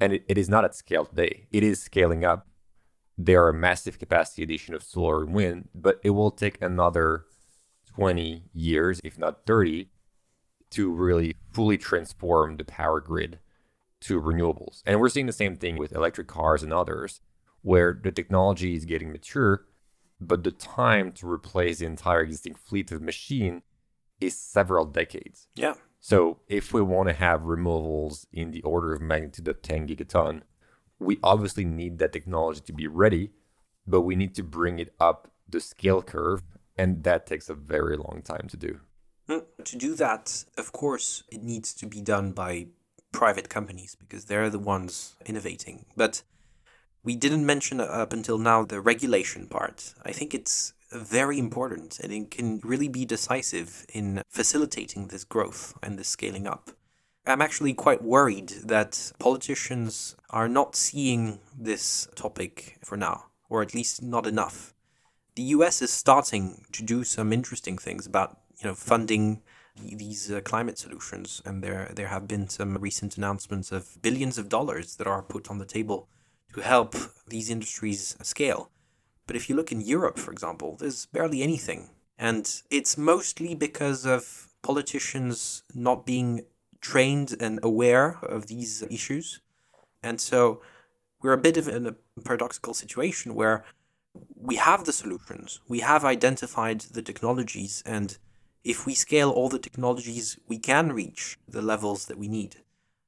[0.00, 1.46] And it, it is not at scale today.
[1.52, 2.46] It is scaling up
[3.26, 7.24] there are a massive capacity addition of solar and wind, but it will take another
[7.94, 9.88] 20 years, if not 30,
[10.70, 13.38] to really fully transform the power grid
[14.00, 14.82] to renewables.
[14.86, 17.20] And we're seeing the same thing with electric cars and others,
[17.60, 19.66] where the technology is getting mature,
[20.20, 23.62] but the time to replace the entire existing fleet of machine
[24.20, 25.46] is several decades.
[25.54, 25.74] Yeah.
[26.00, 30.42] So if we want to have removals in the order of magnitude of 10 gigaton,
[31.02, 33.30] we obviously need that technology to be ready,
[33.86, 36.42] but we need to bring it up the scale curve,
[36.76, 38.80] and that takes a very long time to do.
[39.28, 42.66] To do that, of course, it needs to be done by
[43.12, 45.84] private companies because they're the ones innovating.
[45.96, 46.22] But
[47.04, 49.94] we didn't mention up until now the regulation part.
[50.04, 55.74] I think it's very important and it can really be decisive in facilitating this growth
[55.82, 56.70] and this scaling up.
[57.26, 63.74] I'm actually quite worried that politicians are not seeing this topic for now, or at
[63.74, 64.74] least not enough.
[65.36, 69.40] The US is starting to do some interesting things about, you know, funding
[69.80, 74.48] these uh, climate solutions, and there there have been some recent announcements of billions of
[74.48, 76.08] dollars that are put on the table
[76.54, 76.94] to help
[77.26, 78.70] these industries scale.
[79.26, 84.04] But if you look in Europe, for example, there's barely anything, and it's mostly because
[84.04, 86.44] of politicians not being
[86.82, 89.40] trained and aware of these issues.
[90.02, 90.60] And so
[91.22, 93.64] we're a bit of in a paradoxical situation where
[94.36, 98.18] we have the solutions, we have identified the technologies, and
[98.64, 102.56] if we scale all the technologies, we can reach the levels that we need.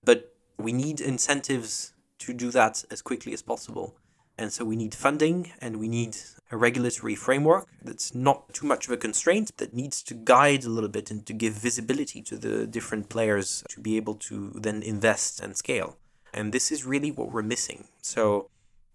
[0.02, 3.96] But we need incentives to do that as quickly as possible.
[4.38, 6.16] And so we need funding and we need
[6.50, 10.68] a regulatory framework that's not too much of a constraint, that needs to guide a
[10.68, 14.82] little bit and to give visibility to the different players to be able to then
[14.82, 15.96] invest and scale.
[16.32, 17.88] And this is really what we're missing.
[18.02, 18.50] So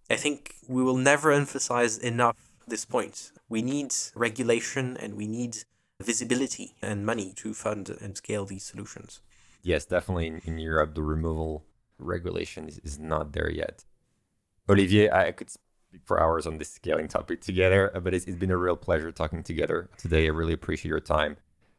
[0.09, 2.35] I think we will never emphasize enough
[2.67, 3.31] this point.
[3.47, 5.57] We need regulation and we need
[5.99, 9.21] visibility and money to fund and scale these solutions.
[9.63, 11.65] Yes, definitely in, Europe, the removal
[11.97, 13.83] regulation is not there yet.
[14.69, 15.49] Olivier, I could
[16.05, 19.11] for hours on this scaling topic together, uh, but it's, it's been a real pleasure
[19.11, 20.25] talking together today.
[20.25, 21.37] I really appreciate your time.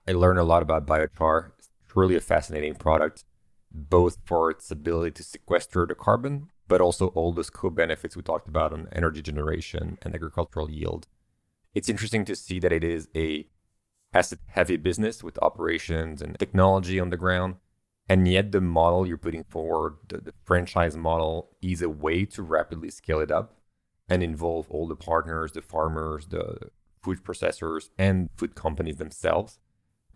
[0.08, 1.50] I learned a lot about biochar.
[1.58, 3.24] It's truly a fascinating product,
[3.70, 8.48] both for its ability to sequester the carbon, but also all those co-benefits we talked
[8.48, 11.06] about on energy generation and agricultural yield.
[11.74, 13.46] It's interesting to see that it is a
[14.12, 17.56] asset heavy business with operations and technology on the ground
[18.08, 22.42] and yet the model you're putting forward the, the, franchise model is a way to
[22.42, 23.59] rapidly scale it up
[24.10, 26.58] and involve all the partners the farmers the
[27.02, 29.58] food processors and food companies themselves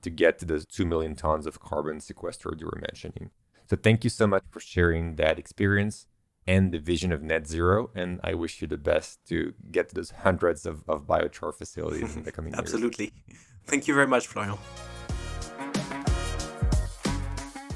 [0.03, 3.31] to get to the 2 million tons of carbon sequestered you were mentioning
[3.67, 6.07] so thank you so much for sharing that experience
[6.47, 9.95] and the vision of net zero and i wish you the best to get to
[9.95, 13.05] those hundreds of, of biochar facilities in the coming absolutely.
[13.05, 14.59] years absolutely thank you very much florian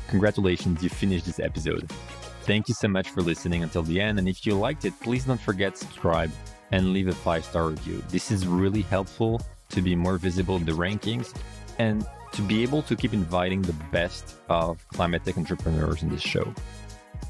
[0.09, 1.91] Congratulations, you finished this episode.
[2.49, 4.19] Thank you so much for listening until the end.
[4.19, 6.31] And if you liked it, please don't forget to subscribe
[6.73, 8.03] and leave a five star review.
[8.09, 11.35] This is really helpful to be more visible in the rankings
[11.79, 16.23] and to be able to keep inviting the best of climate tech entrepreneurs in this
[16.23, 16.55] show.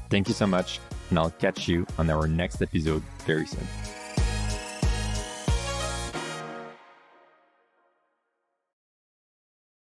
[0.09, 3.67] Thank you so much, and I'll catch you on our next episode very soon.